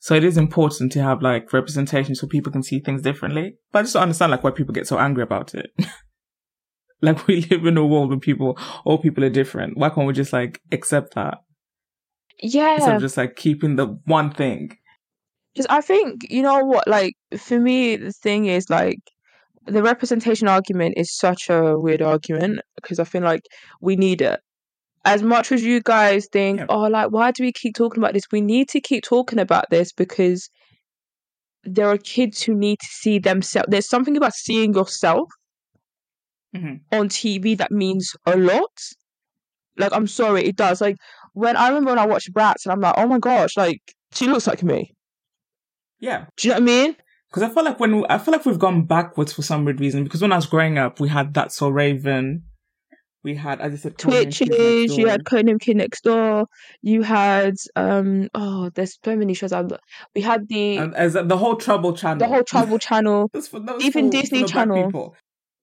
so 0.00 0.14
it 0.14 0.24
is 0.24 0.36
important 0.36 0.90
to 0.92 1.02
have 1.02 1.22
like 1.22 1.52
representation 1.52 2.14
so 2.14 2.26
people 2.26 2.50
can 2.50 2.62
see 2.62 2.80
things 2.80 3.02
differently. 3.02 3.54
But 3.70 3.80
i 3.80 3.82
just 3.82 3.94
don't 3.94 4.02
understand 4.02 4.32
like 4.32 4.42
why 4.42 4.50
people 4.50 4.74
get 4.74 4.86
so 4.86 4.98
angry 4.98 5.22
about 5.22 5.54
it. 5.54 5.70
Like 7.02 7.26
we 7.26 7.40
live 7.50 7.64
in 7.64 7.78
a 7.78 7.86
world 7.86 8.10
where 8.10 8.18
people 8.18 8.58
all 8.84 8.98
people 8.98 9.24
are 9.24 9.30
different. 9.30 9.76
Why 9.76 9.88
can't 9.88 10.06
we 10.06 10.12
just 10.12 10.32
like 10.32 10.60
accept 10.70 11.14
that? 11.14 11.38
Yeah. 12.42 12.74
instead 12.74 12.96
of 12.96 13.02
just 13.02 13.16
like 13.16 13.36
keeping 13.36 13.76
the 13.76 13.98
one 14.04 14.30
thing. 14.30 14.76
Because 15.54 15.66
i 15.68 15.80
think 15.80 16.20
you 16.30 16.42
know 16.42 16.58
what 16.58 16.86
like 16.86 17.14
for 17.36 17.58
me 17.58 17.96
the 17.96 18.12
thing 18.12 18.46
is 18.46 18.70
like 18.70 19.00
the 19.66 19.82
representation 19.82 20.46
argument 20.46 20.94
is 20.96 21.16
such 21.16 21.48
a 21.50 21.78
weird 21.78 22.02
argument 22.02 22.60
because 22.76 22.98
i 22.98 23.04
feel 23.04 23.22
like 23.22 23.42
we 23.80 23.96
need 23.96 24.22
it 24.22 24.40
as 25.04 25.22
much 25.22 25.50
as 25.52 25.62
you 25.64 25.80
guys 25.80 26.28
think, 26.30 26.58
Yeah. 26.60 26.66
oh, 26.68 26.82
like, 26.88 27.10
why 27.10 27.30
do 27.30 27.42
we 27.42 27.52
keep 27.52 27.74
talking 27.74 28.02
about 28.02 28.12
this? 28.12 28.24
We 28.30 28.40
need 28.40 28.68
to 28.70 28.80
keep 28.80 29.02
talking 29.04 29.38
about 29.38 29.64
this 29.70 29.92
because 29.92 30.48
there 31.64 31.88
are 31.88 31.98
kids 31.98 32.42
who 32.42 32.54
need 32.54 32.78
to 32.80 32.86
see 32.86 33.18
themselves. 33.18 33.68
There's 33.70 33.88
something 33.88 34.16
about 34.16 34.34
seeing 34.34 34.74
yourself 34.74 35.28
Mhm. 36.54 36.80
on 36.92 37.08
TV 37.08 37.54
that 37.56 37.70
means 37.70 38.12
a 38.26 38.36
lot. 38.36 38.70
Like, 39.76 39.92
I'm 39.94 40.06
sorry, 40.06 40.44
it 40.44 40.56
does. 40.56 40.80
Like, 40.80 40.96
when 41.32 41.56
I 41.56 41.68
remember 41.68 41.90
when 41.90 41.98
I 41.98 42.06
watched 42.06 42.32
Bratz 42.34 42.64
and 42.64 42.72
I'm 42.72 42.80
like, 42.80 42.94
oh 42.96 43.06
my 43.06 43.18
gosh, 43.18 43.56
like 43.56 43.80
she 44.12 44.26
looks 44.26 44.46
like 44.46 44.62
me. 44.62 44.92
Yeah. 46.00 46.26
Do 46.36 46.48
you 46.48 46.54
know 46.54 46.60
what 46.60 46.62
I 46.62 46.64
mean? 46.66 46.96
Because 47.30 47.44
I 47.44 47.48
feel 47.54 47.64
like 47.64 47.78
when 47.78 48.04
I 48.10 48.18
feel 48.18 48.32
like 48.32 48.44
we've 48.44 48.58
gone 48.58 48.84
backwards 48.86 49.32
for 49.32 49.42
some 49.42 49.64
weird 49.64 49.80
reason. 49.80 50.02
Because 50.04 50.20
when 50.22 50.32
I 50.32 50.36
was 50.36 50.46
growing 50.46 50.76
up, 50.78 50.98
we 50.98 51.08
had 51.08 51.34
that 51.34 51.52
so 51.52 51.68
Raven, 51.68 52.42
we 53.22 53.34
had 53.34 53.60
as 53.60 53.72
I 53.72 53.76
said, 53.76 53.98
Twitches, 53.98 54.96
you 54.96 55.06
had 55.08 55.24
Codename 55.24 55.60
Kid 55.60 55.76
Next 55.76 56.04
Door, 56.04 56.46
you 56.82 57.02
had 57.02 57.54
um 57.76 58.28
oh, 58.34 58.70
there's 58.74 58.98
so 59.04 59.16
many 59.16 59.34
shows. 59.34 59.52
I 59.52 59.64
we 60.14 60.20
had 60.22 60.48
the 60.48 60.78
and 60.78 60.94
as 60.94 61.14
the 61.14 61.36
whole 61.36 61.56
Trouble 61.56 61.92
channel, 61.92 62.18
the 62.18 62.26
whole 62.32 62.44
Trouble 62.44 62.78
Channel, 62.88 63.30
for- 63.32 63.60
even 63.80 64.06
for- 64.06 64.10
Disney 64.10 64.42
for 64.42 64.48
Channel. 64.48 65.14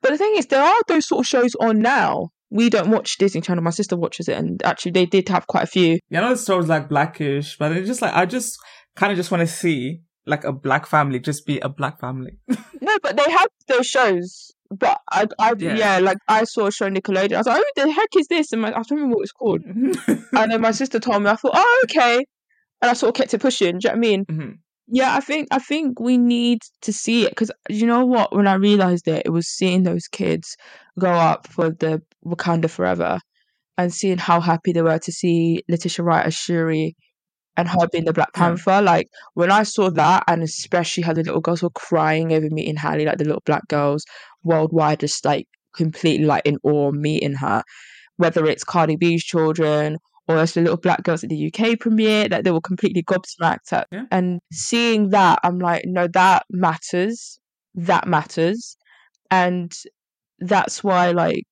But 0.01 0.11
the 0.11 0.17
thing 0.17 0.33
is, 0.37 0.45
there 0.47 0.61
are 0.63 0.81
those 0.87 1.07
sort 1.07 1.21
of 1.21 1.27
shows 1.27 1.55
on 1.59 1.79
now. 1.79 2.29
We 2.49 2.69
don't 2.69 2.91
watch 2.91 3.17
Disney 3.17 3.41
Channel. 3.41 3.63
My 3.63 3.71
sister 3.71 3.97
watches 3.97 4.29
it, 4.29 4.37
and 4.37 4.61
actually, 4.63 4.91
they 4.91 5.05
did 5.05 5.27
have 5.29 5.47
quite 5.47 5.63
a 5.63 5.67
few. 5.67 5.99
Yeah, 6.09 6.19
I 6.19 6.23
know 6.23 6.29
the 6.29 6.37
story's 6.37 6.69
like 6.69 6.87
blackish, 6.87 7.57
but 7.57 7.71
it's 7.73 7.87
just 7.87 8.01
like 8.01 8.13
I 8.13 8.25
just 8.25 8.57
kind 8.95 9.11
of 9.11 9.17
just 9.17 9.31
want 9.31 9.41
to 9.41 9.47
see 9.47 10.01
like 10.25 10.43
a 10.43 10.51
black 10.53 10.85
family 10.85 11.19
just 11.19 11.45
be 11.45 11.59
a 11.59 11.69
black 11.69 11.99
family. 11.99 12.37
No, 12.79 12.95
but 13.01 13.17
they 13.17 13.29
have 13.31 13.47
those 13.67 13.87
shows. 13.87 14.51
But 14.71 14.99
I, 15.11 15.27
I, 15.39 15.53
Yeah. 15.57 15.75
yeah. 15.77 15.99
like 15.99 16.17
I 16.27 16.43
saw 16.43 16.67
a 16.67 16.71
show 16.71 16.85
on 16.87 16.95
Nickelodeon. 16.95 17.33
I 17.33 17.37
was 17.37 17.47
like, 17.47 17.61
"Oh, 17.61 17.71
the 17.85 17.91
heck 17.91 18.09
is 18.17 18.27
this?" 18.27 18.51
And 18.51 18.61
my, 18.61 18.69
I 18.69 18.71
don't 18.73 18.91
remember 18.91 19.15
what 19.17 19.23
it's 19.23 19.31
called. 19.31 19.61
And 20.33 20.51
then 20.51 20.61
my 20.61 20.71
sister 20.71 20.99
told 20.99 21.23
me. 21.23 21.29
I 21.29 21.35
thought, 21.35 21.51
"Oh, 21.55 21.81
okay." 21.85 22.17
And 22.81 22.91
I 22.91 22.93
sort 22.93 23.09
of 23.09 23.15
kept 23.15 23.33
it 23.33 23.41
pushing. 23.41 23.79
Do 23.79 23.87
you 23.87 23.89
know 23.89 23.91
what 23.91 23.97
I 23.97 23.99
mean? 23.99 24.25
Mhm. 24.25 24.53
Yeah, 24.89 25.15
I 25.15 25.19
think 25.19 25.47
I 25.51 25.59
think 25.59 25.99
we 25.99 26.17
need 26.17 26.59
to 26.83 26.93
see 26.93 27.25
it 27.25 27.31
because 27.31 27.51
you 27.69 27.85
know 27.85 28.05
what? 28.05 28.35
When 28.35 28.47
I 28.47 28.53
realized 28.55 29.07
it, 29.07 29.23
it 29.25 29.31
was 29.31 29.47
seeing 29.47 29.83
those 29.83 30.07
kids 30.07 30.55
go 30.99 31.09
up 31.11 31.47
for 31.47 31.71
the 31.71 32.01
Wakanda 32.25 32.69
Forever, 32.69 33.19
and 33.77 33.93
seeing 33.93 34.17
how 34.17 34.39
happy 34.41 34.71
they 34.73 34.81
were 34.81 34.99
to 34.99 35.11
see 35.11 35.63
Letitia 35.69 36.03
Wright 36.05 36.25
as 36.25 36.35
Shuri, 36.35 36.95
and 37.57 37.67
her 37.67 37.87
being 37.91 38.05
the 38.05 38.13
Black 38.13 38.29
Yeah. 38.35 38.43
Panther. 38.49 38.81
Like 38.81 39.07
when 39.33 39.51
I 39.51 39.63
saw 39.63 39.89
that, 39.89 40.23
and 40.27 40.41
especially 40.43 41.03
how 41.03 41.13
the 41.13 41.23
little 41.23 41.41
girls 41.41 41.63
were 41.63 41.69
crying 41.71 42.31
over 42.31 42.47
meeting 42.49 42.77
Halle, 42.77 43.05
like 43.05 43.17
the 43.17 43.25
little 43.25 43.43
black 43.45 43.67
girls 43.67 44.05
worldwide, 44.43 44.99
just 44.99 45.23
like 45.25 45.47
completely 45.75 46.25
like 46.25 46.45
in 46.45 46.57
awe 46.63 46.91
meeting 46.91 47.33
her. 47.33 47.63
Whether 48.17 48.45
it's 48.45 48.63
Cardi 48.63 48.95
B's 48.95 49.23
children 49.23 49.97
or 50.27 50.41
it's 50.41 50.53
the 50.53 50.61
little 50.61 50.77
black 50.77 51.03
girls 51.03 51.23
at 51.23 51.29
the 51.29 51.53
UK 51.53 51.79
premiere 51.79 52.27
that 52.27 52.43
they 52.43 52.51
were 52.51 52.61
completely 52.61 53.03
gobsmacked 53.03 53.71
at. 53.71 53.87
Yeah. 53.91 54.05
And 54.11 54.39
seeing 54.51 55.09
that, 55.11 55.39
I'm 55.43 55.59
like, 55.59 55.83
no, 55.85 56.07
that 56.13 56.43
matters. 56.49 57.39
That 57.75 58.07
matters. 58.07 58.75
And 59.31 59.71
that's 60.39 60.83
why, 60.83 61.11
like, 61.11 61.45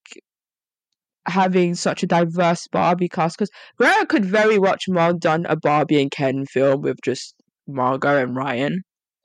having 1.27 1.75
such 1.75 2.03
a 2.03 2.07
diverse 2.07 2.67
Barbie 2.67 3.09
cast, 3.09 3.37
because 3.37 3.51
Greta 3.77 4.05
could 4.07 4.25
very 4.25 4.59
much 4.59 4.85
well 4.87 5.13
done 5.13 5.45
a 5.47 5.55
Barbie 5.55 6.01
and 6.01 6.11
Ken 6.11 6.45
film 6.45 6.81
with 6.81 6.97
just 7.03 7.35
Margot 7.67 8.21
and 8.21 8.35
Ryan 8.35 8.81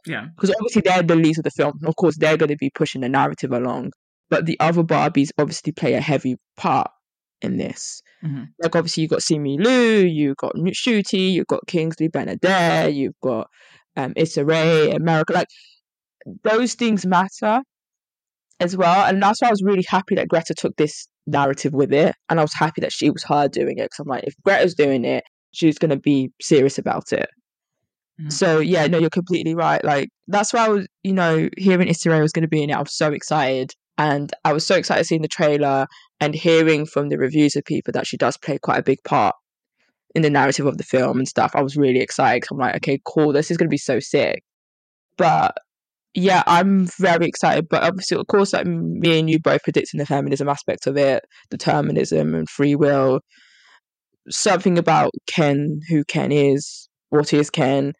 yeah, 0.06 0.26
because 0.34 0.50
obviously 0.50 0.82
they're 0.84 1.02
the 1.02 1.16
leads 1.16 1.38
of 1.38 1.44
the 1.44 1.50
film. 1.50 1.78
Of 1.84 1.96
course, 1.96 2.16
they're 2.18 2.36
going 2.36 2.50
to 2.50 2.56
be 2.56 2.70
pushing 2.74 3.00
the 3.02 3.08
narrative 3.08 3.52
along, 3.52 3.92
but 4.28 4.46
the 4.46 4.58
other 4.60 4.82
Barbies 4.82 5.30
obviously 5.38 5.72
play 5.72 5.94
a 5.94 6.00
heavy 6.00 6.36
part 6.56 6.90
in 7.42 7.56
this. 7.56 8.02
Mhm. 8.24 8.48
Like 8.62 8.76
obviously, 8.76 9.02
you've 9.02 9.10
got 9.10 9.20
Simu 9.20 9.62
Liu, 9.64 10.06
you've 10.06 10.36
got 10.36 10.54
Ncuti, 10.54 11.32
you've 11.32 11.46
got 11.46 11.66
Kingsley 11.66 12.08
Ben-Adir, 12.08 12.94
you've 12.94 13.18
got 13.22 13.48
um, 13.96 14.12
Issa 14.16 14.44
Rae, 14.44 14.90
America. 14.92 15.32
Like 15.32 15.48
those 16.44 16.74
things 16.74 17.06
matter 17.06 17.60
as 18.60 18.76
well, 18.76 19.06
and 19.06 19.22
that's 19.22 19.40
why 19.40 19.48
I 19.48 19.52
was 19.52 19.62
really 19.62 19.84
happy 19.88 20.14
that 20.16 20.28
Greta 20.28 20.54
took 20.54 20.76
this 20.76 21.08
narrative 21.26 21.72
with 21.72 21.92
it, 21.92 22.14
and 22.28 22.38
I 22.38 22.42
was 22.42 22.54
happy 22.54 22.82
that 22.82 22.92
she 22.92 23.10
was 23.10 23.24
her 23.24 23.48
doing 23.48 23.78
it 23.78 23.84
because 23.84 24.00
I'm 24.00 24.08
like, 24.08 24.24
if 24.24 24.34
Greta's 24.44 24.74
doing 24.74 25.04
it, 25.04 25.24
she's 25.52 25.78
going 25.78 25.90
to 25.90 25.96
be 25.96 26.30
serious 26.42 26.78
about 26.78 27.12
it. 27.12 27.28
Mhm. 28.20 28.32
So 28.32 28.58
yeah, 28.60 28.86
no, 28.86 28.98
you're 28.98 29.10
completely 29.10 29.54
right. 29.54 29.82
Like 29.84 30.08
that's 30.28 30.52
why 30.52 30.66
I 30.66 30.68
was, 30.68 30.86
you 31.02 31.12
know, 31.12 31.48
hearing 31.56 31.88
Rae 32.06 32.20
was 32.20 32.32
going 32.32 32.42
to 32.42 32.48
be 32.48 32.62
in 32.62 32.70
it. 32.70 32.74
I 32.76 32.80
was 32.80 32.96
so 32.96 33.12
excited, 33.12 33.72
and 33.98 34.32
I 34.44 34.52
was 34.52 34.66
so 34.66 34.74
excited 34.76 35.04
seeing 35.06 35.22
the 35.22 35.28
trailer 35.28 35.86
and 36.20 36.34
hearing 36.34 36.86
from 36.86 37.08
the 37.08 37.18
reviews 37.18 37.56
of 37.56 37.64
people 37.64 37.92
that 37.92 38.06
she 38.06 38.16
does 38.16 38.36
play 38.36 38.58
quite 38.58 38.78
a 38.78 38.82
big 38.82 38.98
part 39.04 39.34
in 40.14 40.22
the 40.22 40.30
narrative 40.30 40.66
of 40.66 40.78
the 40.78 40.84
film 40.84 41.18
and 41.18 41.28
stuff. 41.28 41.52
I 41.54 41.62
was 41.62 41.76
really 41.76 42.00
excited. 42.00 42.44
I'm 42.50 42.58
like, 42.58 42.76
okay, 42.76 43.00
cool, 43.06 43.32
this 43.32 43.50
is 43.50 43.56
going 43.56 43.68
to 43.68 43.70
be 43.70 43.78
so 43.78 44.00
sick. 44.00 44.42
But 45.18 45.54
yeah, 46.14 46.42
I'm 46.46 46.86
very 46.98 47.26
excited. 47.26 47.68
But 47.70 47.84
obviously, 47.84 48.18
of 48.18 48.26
course, 48.28 48.52
like 48.54 48.66
me 48.66 49.20
and 49.20 49.30
you 49.30 49.38
both 49.40 49.62
predicting 49.64 49.98
the 49.98 50.06
feminism 50.06 50.48
aspect 50.48 50.86
of 50.86 50.96
it, 50.96 51.24
determinism 51.50 52.34
and 52.34 52.48
free 52.48 52.74
will. 52.76 53.20
Something 54.28 54.78
about 54.78 55.12
Ken, 55.26 55.80
who 55.88 56.04
Ken 56.04 56.30
is, 56.32 56.88
what 57.10 57.32
is 57.32 57.50
Ken, 57.50 57.92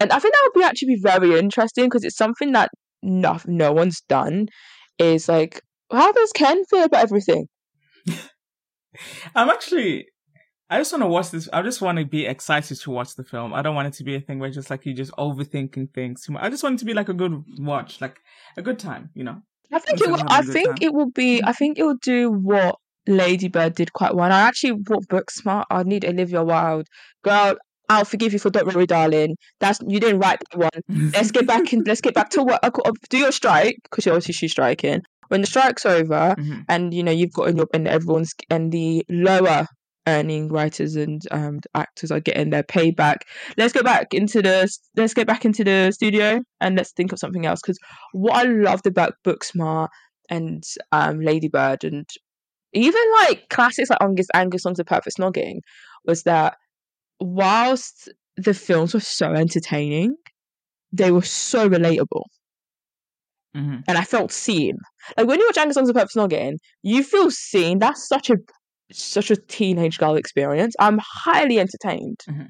and 0.00 0.12
I 0.12 0.18
think 0.18 0.34
that 0.34 0.42
would 0.44 0.60
be 0.60 0.64
actually 0.64 0.94
be 0.94 1.00
very 1.02 1.38
interesting 1.38 1.86
because 1.86 2.04
it's 2.04 2.16
something 2.16 2.52
that 2.52 2.70
no, 3.02 3.38
no 3.46 3.72
one's 3.72 4.00
done. 4.02 4.48
Is 4.98 5.28
like, 5.28 5.60
how 5.92 6.12
does 6.12 6.32
Ken 6.32 6.64
feel 6.64 6.84
about 6.84 7.02
everything? 7.02 7.46
I'm 9.34 9.48
actually. 9.48 10.06
I 10.70 10.78
just 10.78 10.92
want 10.92 11.02
to 11.02 11.08
watch 11.08 11.30
this. 11.30 11.48
I 11.50 11.62
just 11.62 11.80
want 11.80 11.98
to 11.98 12.04
be 12.04 12.26
excited 12.26 12.78
to 12.78 12.90
watch 12.90 13.14
the 13.14 13.24
film. 13.24 13.54
I 13.54 13.62
don't 13.62 13.74
want 13.74 13.88
it 13.88 13.94
to 13.94 14.04
be 14.04 14.16
a 14.16 14.20
thing 14.20 14.38
where 14.38 14.50
just 14.50 14.68
like 14.68 14.84
you're 14.84 14.94
just 14.94 15.12
overthinking 15.12 15.94
things 15.94 16.24
too 16.24 16.32
much. 16.32 16.42
I 16.42 16.50
just 16.50 16.62
want 16.62 16.74
it 16.74 16.78
to 16.80 16.84
be 16.84 16.92
like 16.92 17.08
a 17.08 17.14
good 17.14 17.42
watch, 17.58 18.02
like 18.02 18.18
a 18.56 18.62
good 18.62 18.78
time, 18.78 19.10
you 19.14 19.24
know. 19.24 19.40
I 19.72 19.78
think 19.78 20.00
it 20.00 20.10
will. 20.10 20.22
I 20.28 20.42
think 20.42 20.68
time. 20.68 20.78
it 20.80 20.92
will 20.92 21.10
be. 21.10 21.38
Mm-hmm. 21.38 21.48
I 21.48 21.52
think 21.52 21.78
it 21.78 21.84
will 21.84 21.98
do 22.02 22.30
what 22.30 22.76
Lady 23.06 23.48
Bird 23.48 23.74
did 23.74 23.92
quite 23.92 24.14
well. 24.14 24.24
And 24.24 24.34
I 24.34 24.40
actually 24.40 24.72
bought 24.72 25.08
Booksmart. 25.08 25.64
I 25.70 25.82
need 25.84 26.04
Olivia 26.04 26.44
Wilde, 26.44 26.86
girl. 27.24 27.56
I'll 27.88 28.04
forgive 28.04 28.32
you 28.32 28.38
for 28.38 28.50
Don't 28.50 28.66
Worry, 28.66 28.86
Darling. 28.86 29.36
That's 29.60 29.80
you 29.86 29.98
didn't 30.00 30.20
write 30.20 30.40
that 30.50 30.58
one. 30.58 31.10
Let's 31.12 31.30
get 31.30 31.46
back 31.46 31.72
in. 31.72 31.82
Let's 31.86 32.00
get 32.00 32.14
back 32.14 32.30
to 32.30 32.42
work. 32.42 32.60
Do 33.10 33.18
your 33.18 33.32
strike 33.32 33.76
because 33.84 34.06
obviously 34.06 34.34
she's 34.34 34.52
striking. 34.52 35.00
When 35.28 35.40
the 35.42 35.46
strike's 35.46 35.84
over, 35.86 36.34
Mhm. 36.38 36.64
and 36.68 36.94
you 36.94 37.02
know 37.02 37.12
you've 37.12 37.32
got 37.32 37.48
in 37.48 37.56
your 37.56 37.66
and 37.74 37.86
everyone's 37.88 38.34
and 38.50 38.72
the 38.72 39.04
lower 39.08 39.66
earning 40.06 40.48
writers 40.48 40.96
and 40.96 41.20
um 41.30 41.60
actors 41.74 42.10
are 42.10 42.20
getting 42.20 42.48
their 42.50 42.62
payback. 42.62 43.18
Let's 43.58 43.74
get 43.74 43.84
back 43.84 44.14
into 44.14 44.40
the 44.40 44.68
let's 44.96 45.12
get 45.14 45.26
back 45.26 45.44
into 45.44 45.64
the 45.64 45.90
studio 45.92 46.40
and 46.60 46.76
let's 46.76 46.92
think 46.92 47.12
of 47.12 47.18
something 47.18 47.44
else. 47.44 47.60
Because 47.62 47.78
what 48.12 48.34
I 48.36 48.44
loved 48.44 48.86
about 48.86 49.14
Booksmart 49.26 49.88
and 50.30 50.62
um 50.92 51.20
Ladybird 51.20 51.84
and 51.84 52.06
even 52.72 53.02
like 53.24 53.48
classics 53.50 53.90
like 53.90 53.98
Angus 54.02 54.28
Angus 54.34 54.62
Thongs 54.62 54.78
and 54.78 54.88
Perfect 54.88 55.16
Snogging 55.18 55.58
was 56.06 56.22
that 56.24 56.56
whilst 57.20 58.08
the 58.36 58.54
films 58.54 58.94
were 58.94 59.00
so 59.00 59.32
entertaining, 59.32 60.14
they 60.92 61.10
were 61.10 61.22
so 61.22 61.68
relatable 61.68 62.24
Mhm. 63.56 63.82
and 63.88 63.98
I 63.98 64.04
felt 64.04 64.30
seen. 64.30 64.76
Like 65.16 65.26
when 65.26 65.40
you 65.40 65.46
watch 65.46 65.56
Angus 65.58 65.76
Thongs 65.76 65.88
and 65.88 65.94
Perfect 65.96 66.14
Snogging, 66.14 66.56
you 66.82 67.02
feel 67.02 67.30
seen. 67.30 67.78
That's 67.78 68.06
such 68.06 68.30
a 68.30 68.36
such 68.92 69.30
a 69.30 69.36
teenage 69.36 69.98
girl 69.98 70.14
experience. 70.16 70.74
I'm 70.78 70.98
highly 71.02 71.58
entertained. 71.58 72.20
Mhm. 72.28 72.48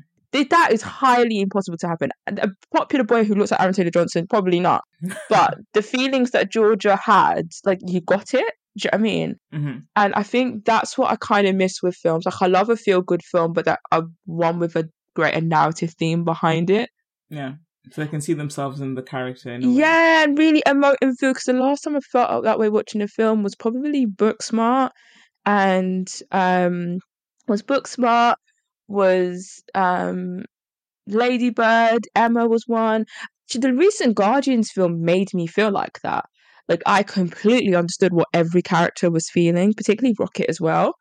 That 0.51 0.71
is 0.73 0.83
highly 0.83 1.41
impossible 1.41 1.79
to 1.79 1.89
happen. 1.89 2.11
A 2.27 2.49
popular 2.73 3.05
boy 3.05 3.25
who 3.25 3.35
looks 3.35 3.51
like 3.51 3.61
Aaron 3.61 3.75
Taylor 3.75 3.91
Johnson, 3.91 4.27
probably 4.29 4.61
not. 4.61 4.83
But 5.31 5.55
the 5.73 5.83
feelings 5.83 6.31
that 6.33 6.51
Georgia 6.51 6.97
had, 6.97 7.49
like 7.65 7.81
you 7.87 8.01
got 8.01 8.35
it. 8.35 8.55
Do 8.79 8.87
you 8.87 8.91
know 8.93 8.97
what 8.97 9.01
I 9.01 9.03
mean? 9.03 9.37
Mhm. 9.53 9.83
And 9.97 10.14
I 10.14 10.23
think 10.23 10.64
that's 10.64 10.97
what 10.97 11.11
I 11.11 11.17
kind 11.17 11.47
of 11.47 11.55
miss 11.57 11.83
with 11.83 11.97
films. 11.97 12.27
Like 12.27 12.41
I 12.41 12.47
love 12.47 12.71
a 12.71 12.77
feel 12.77 13.03
good 13.03 13.23
film, 13.23 13.53
but 13.53 13.64
that 13.64 13.81
a 13.91 14.05
one 14.25 14.59
with 14.59 14.77
a 14.77 14.88
greater 15.14 15.41
narrative 15.41 15.95
theme 15.99 16.25
behind 16.25 16.71
it. 16.71 16.91
Yeah, 17.31 17.55
so 17.91 18.03
they 18.03 18.09
can 18.09 18.21
see 18.21 18.35
themselves 18.35 18.81
in 18.81 18.95
the 18.95 19.03
character. 19.03 19.53
In. 19.53 19.73
Yeah, 19.73 20.25
and 20.25 20.38
really 20.38 20.62
emote 20.67 20.97
and 21.03 21.19
feel. 21.19 21.31
Because 21.31 21.45
the 21.45 21.55
last 21.55 21.83
time 21.83 21.97
I 21.97 22.01
felt 22.01 22.45
that 22.45 22.59
way 22.59 22.69
watching 22.69 23.03
a 23.03 23.09
film 23.09 23.43
was 23.43 23.55
probably 23.55 24.07
Booksmart, 24.07 24.91
and 25.45 26.09
um, 26.31 26.99
was 27.47 27.62
Booksmart, 27.62 28.37
was 28.87 29.62
um, 29.75 30.45
Ladybird, 31.07 32.07
Emma 32.14 32.47
was 32.47 32.64
one. 32.67 33.05
The 33.53 33.73
recent 33.73 34.14
Guardians 34.14 34.71
film 34.71 35.05
made 35.05 35.33
me 35.33 35.47
feel 35.47 35.71
like 35.71 36.01
that. 36.03 36.27
Like 36.69 36.83
I 36.87 37.03
completely 37.03 37.75
understood 37.75 38.13
what 38.13 38.29
every 38.35 38.63
character 38.63 39.11
was 39.11 39.31
feeling, 39.31 39.73
particularly 39.75 40.15
Rocket 40.19 40.49
as 40.49 40.61
well. 40.61 40.95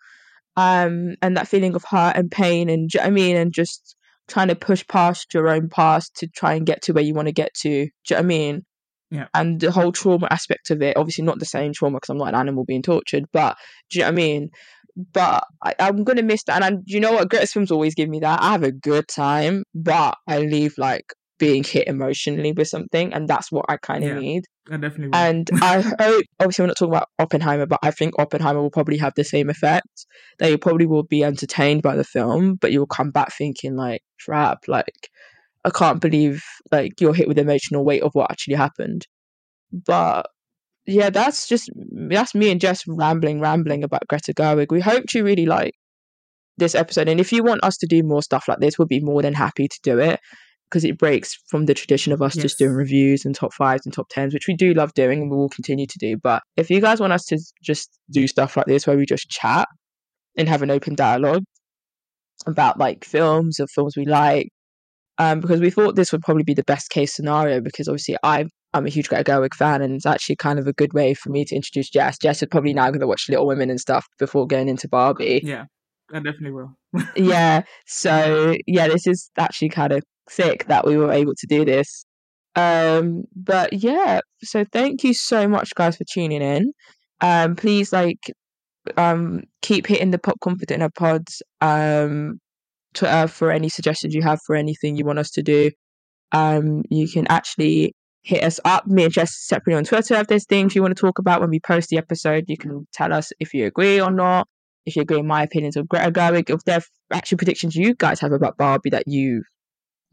Um, 0.55 1.15
and 1.21 1.37
that 1.37 1.47
feeling 1.47 1.75
of 1.75 1.83
hurt 1.83 2.15
and 2.15 2.31
pain, 2.31 2.69
and 2.69 2.89
you 2.93 2.99
know 2.99 3.05
I 3.05 3.09
mean, 3.09 3.35
and 3.35 3.53
just 3.53 3.95
trying 4.27 4.47
to 4.47 4.55
push 4.55 4.85
past 4.87 5.33
your 5.33 5.47
own 5.49 5.69
past 5.69 6.15
to 6.15 6.27
try 6.27 6.53
and 6.53 6.65
get 6.65 6.81
to 6.83 6.93
where 6.93 7.03
you 7.03 7.13
want 7.13 7.27
to 7.27 7.33
get 7.33 7.53
to. 7.61 7.69
Do 7.69 7.75
you 7.75 7.89
know 8.11 8.15
what 8.15 8.19
I 8.19 8.23
mean? 8.23 8.65
Yeah. 9.09 9.27
And 9.33 9.59
the 9.59 9.71
whole 9.71 9.91
trauma 9.91 10.27
aspect 10.29 10.69
of 10.69 10.81
it, 10.81 10.97
obviously 10.97 11.23
not 11.23 11.39
the 11.39 11.45
same 11.45 11.73
trauma 11.73 11.97
because 11.97 12.09
I'm 12.09 12.17
not 12.17 12.29
an 12.29 12.35
animal 12.35 12.65
being 12.65 12.81
tortured, 12.81 13.25
but 13.31 13.55
do 13.89 13.99
you 13.99 14.03
know 14.03 14.09
what 14.09 14.13
I 14.13 14.15
mean? 14.15 14.49
But 15.13 15.43
I, 15.63 15.75
I'm 15.79 16.03
gonna 16.03 16.23
miss 16.23 16.43
that. 16.43 16.61
And 16.61 16.63
I, 16.63 16.79
you 16.85 16.99
know 16.99 17.13
what? 17.13 17.29
Greta's 17.29 17.53
films 17.53 17.71
always 17.71 17.95
give 17.95 18.09
me 18.09 18.19
that. 18.19 18.41
I 18.41 18.51
have 18.51 18.63
a 18.63 18.71
good 18.71 19.07
time, 19.07 19.63
but 19.73 20.17
I 20.27 20.39
leave 20.39 20.73
like 20.77 21.13
being 21.39 21.63
hit 21.63 21.87
emotionally 21.87 22.51
with 22.51 22.67
something, 22.67 23.13
and 23.13 23.27
that's 23.27 23.51
what 23.51 23.65
I 23.69 23.77
kind 23.77 24.03
of 24.03 24.11
Yeah. 24.11 24.19
need. 24.19 24.43
I 24.69 24.77
definitely 24.77 25.07
will. 25.09 25.15
And 25.15 25.49
I 25.61 25.81
hope, 25.81 26.25
obviously, 26.39 26.63
we're 26.63 26.67
not 26.67 26.77
talking 26.77 26.93
about 26.93 27.09
Oppenheimer, 27.19 27.65
but 27.65 27.79
I 27.83 27.91
think 27.91 28.17
Oppenheimer 28.19 28.61
will 28.61 28.71
probably 28.71 28.97
have 28.97 29.13
the 29.15 29.23
same 29.23 29.49
effect. 29.49 30.05
That 30.39 30.49
you 30.49 30.57
probably 30.57 30.85
will 30.87 31.03
be 31.03 31.23
entertained 31.23 31.81
by 31.83 31.95
the 31.95 32.03
film, 32.03 32.55
but 32.55 32.71
you'll 32.71 32.87
come 32.87 33.11
back 33.11 33.33
thinking 33.33 33.75
like, 33.75 34.01
"Crap! 34.25 34.67
Like, 34.67 35.09
I 35.65 35.69
can't 35.69 36.01
believe 36.01 36.43
like 36.71 36.99
you're 36.99 37.13
hit 37.13 37.27
with 37.27 37.37
the 37.37 37.43
emotional 37.43 37.85
weight 37.85 38.03
of 38.03 38.11
what 38.13 38.31
actually 38.31 38.55
happened." 38.55 39.07
But 39.71 40.27
yeah, 40.85 41.09
that's 41.09 41.47
just 41.47 41.69
that's 42.09 42.35
me 42.35 42.51
and 42.51 42.61
Jess 42.61 42.83
rambling, 42.87 43.39
rambling 43.41 43.83
about 43.83 44.07
Greta 44.07 44.33
Gerwig. 44.33 44.67
We 44.71 44.81
hope 44.81 45.13
you 45.13 45.23
really 45.23 45.45
like 45.45 45.73
this 46.57 46.75
episode, 46.75 47.07
and 47.07 47.19
if 47.19 47.31
you 47.31 47.43
want 47.43 47.63
us 47.63 47.77
to 47.77 47.87
do 47.87 48.03
more 48.03 48.23
stuff 48.23 48.45
like 48.47 48.59
this, 48.59 48.77
we'll 48.79 48.87
be 48.87 48.99
more 49.01 49.21
than 49.21 49.33
happy 49.33 49.67
to 49.67 49.79
do 49.83 49.99
it 49.99 50.19
because 50.69 50.83
it 50.83 50.97
breaks 50.97 51.33
from 51.47 51.65
the 51.65 51.73
tradition 51.73 52.11
of 52.11 52.21
us 52.21 52.35
Yes. 52.35 52.43
just 52.43 52.59
doing 52.59 52.73
reviews 52.73 53.25
and 53.25 53.33
top 53.33 53.53
fives 53.53 53.85
and 53.85 53.93
top 53.93 54.07
tens, 54.09 54.33
which 54.33 54.47
we 54.47 54.53
do 54.55 54.73
love 54.73 54.93
doing 54.93 55.21
and 55.21 55.31
we 55.31 55.37
will 55.37 55.49
continue 55.49 55.87
to 55.87 55.97
do. 55.97 56.17
But 56.17 56.43
if 56.57 56.69
you 56.69 56.81
guys 56.81 56.99
want 56.99 57.13
us 57.13 57.25
to 57.27 57.39
just 57.63 57.89
do 58.11 58.27
stuff 58.27 58.57
like 58.57 58.65
this 58.65 58.85
where 58.85 58.97
we 58.97 59.05
just 59.05 59.29
chat 59.29 59.67
and 60.37 60.49
have 60.49 60.61
an 60.61 60.71
open 60.71 60.95
dialogue 60.95 61.43
about 62.45 62.77
like 62.77 63.03
films 63.05 63.59
or 63.59 63.67
films 63.67 63.95
we 63.97 64.05
like, 64.05 64.49
um, 65.17 65.39
because 65.39 65.59
we 65.59 65.69
thought 65.71 65.95
this 65.95 66.11
would 66.11 66.21
probably 66.21 66.43
be 66.43 66.53
the 66.53 66.63
best 66.63 66.89
case 66.89 67.13
scenario 67.15 67.59
because 67.61 67.87
obviously 67.87 68.17
I 68.23 68.45
I'm 68.73 68.85
a 68.85 68.89
huge 68.89 69.07
Greta 69.09 69.23
Gerwig 69.23 69.53
fan 69.53 69.81
and 69.81 69.95
it's 69.95 70.05
actually 70.05 70.35
kind 70.35 70.59
of 70.59 70.67
a 70.67 70.73
good 70.73 70.93
way 70.93 71.13
for 71.13 71.29
me 71.29 71.45
to 71.45 71.55
introduce 71.55 71.89
Jess. 71.89 72.17
Jess 72.19 72.43
is 72.43 72.49
probably 72.51 72.73
now 72.73 72.87
going 72.89 72.99
to 72.99 73.07
watch 73.07 73.27
Little 73.29 73.47
Women 73.47 73.69
and 73.69 73.79
stuff 73.79 74.05
before 74.19 74.45
going 74.45 74.67
into 74.67 74.87
Barbie 74.89 75.41
yeah, 75.43 75.65
I 76.13 76.19
definitely 76.19 76.51
will. 76.51 76.77
yeah 77.15 77.63
so 77.85 78.55
yeah 78.65 78.87
this 78.87 79.07
is 79.07 79.29
actually 79.37 79.69
kind 79.69 79.93
of 79.93 80.03
sick 80.29 80.65
that 80.67 80.85
we 80.85 80.97
were 80.97 81.11
able 81.11 81.33
to 81.35 81.47
do 81.47 81.65
this. 81.65 82.05
Um 82.55 83.23
but 83.35 83.73
yeah 83.73 84.21
so 84.43 84.65
thank 84.71 85.03
you 85.03 85.13
so 85.13 85.47
much 85.47 85.75
guys 85.75 85.97
for 85.97 86.05
tuning 86.05 86.41
in. 86.41 86.73
Um 87.21 87.55
please 87.55 87.91
like 87.91 88.31
um 88.95 89.41
keep 89.61 89.85
hitting 89.87 90.11
the 90.11 90.19
pop 90.19 90.39
confident 90.39 90.81
Hub 90.81 90.93
pods 90.95 91.41
um 91.61 92.39
twitter 92.93 93.27
for 93.27 93.51
any 93.51 93.67
suggestions 93.67 94.15
you 94.15 94.21
have 94.21 94.39
for 94.45 94.55
anything 94.55 94.95
you 94.95 95.05
want 95.05 95.19
us 95.19 95.31
to 95.31 95.43
do. 95.43 95.71
Um 96.31 96.83
you 96.89 97.07
can 97.07 97.27
actually 97.29 97.93
hit 98.23 98.43
us 98.43 98.59
up. 98.65 98.87
Me 98.87 99.03
and 99.03 99.13
jess 99.13 99.37
separately 99.45 99.77
on 99.77 99.83
twitter 99.83 100.15
if 100.15 100.27
there's 100.27 100.45
things 100.45 100.75
you 100.75 100.81
want 100.81 100.95
to 100.95 101.01
talk 101.01 101.19
about 101.19 101.41
when 101.41 101.49
we 101.49 101.59
post 101.59 101.89
the 101.89 101.97
episode. 101.97 102.45
You 102.47 102.57
can 102.57 102.87
tell 102.93 103.13
us 103.13 103.31
if 103.39 103.53
you 103.53 103.65
agree 103.65 103.99
or 104.01 104.11
not 104.11 104.47
if 104.87 104.95
you 104.95 105.01
agree 105.01 105.17
with 105.17 105.25
my 105.25 105.43
opinions 105.43 105.75
of 105.75 105.87
Greta 105.87 106.07
uh, 106.07 106.11
Gerwig, 106.11 106.49
if 106.49 106.63
their 106.63 106.81
actual 107.11 107.37
predictions 107.37 107.75
you 107.75 107.93
guys 107.93 108.19
have 108.21 108.31
about 108.31 108.57
Barbie 108.57 108.89
that 108.89 109.03
you 109.07 109.43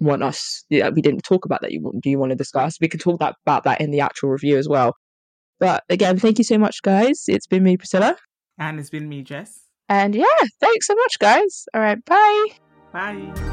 want 0.01 0.25
us 0.25 0.65
that 0.71 0.93
we 0.95 1.01
didn't 1.01 1.23
talk 1.23 1.45
about 1.45 1.61
that 1.63 1.71
you 1.71 1.81
want- 1.81 2.03
do 2.03 2.11
you 2.11 2.19
want 2.19 2.31
to 2.31 2.37
discuss, 2.37 2.77
we 2.81 2.89
can 2.89 2.99
talk 3.01 3.21
that, 3.21 3.37
about 3.47 3.63
that 3.65 3.81
in 3.81 3.93
the 3.93 4.01
actual 4.01 4.31
review 4.31 4.59
as 4.59 4.69
well. 4.69 4.95
But 5.61 5.85
again, 5.89 6.19
thank 6.19 6.39
you 6.39 6.45
so 6.45 6.59
much, 6.59 6.83
guys. 6.83 7.23
It's 7.29 7.47
been 7.47 7.63
me, 7.63 7.77
Priscilla, 7.77 8.17
and 8.59 8.81
it's 8.81 8.91
been 8.91 9.09
me, 9.09 9.23
Jess. 9.23 9.61
and 9.89 10.15
yeah, 10.15 10.25
thanks 10.61 10.89
so 10.89 10.95
much, 10.97 11.19
guys. 11.21 11.65
All 11.73 11.81
right, 11.81 12.05
bye. 12.05 12.47
Bye. 12.93 13.51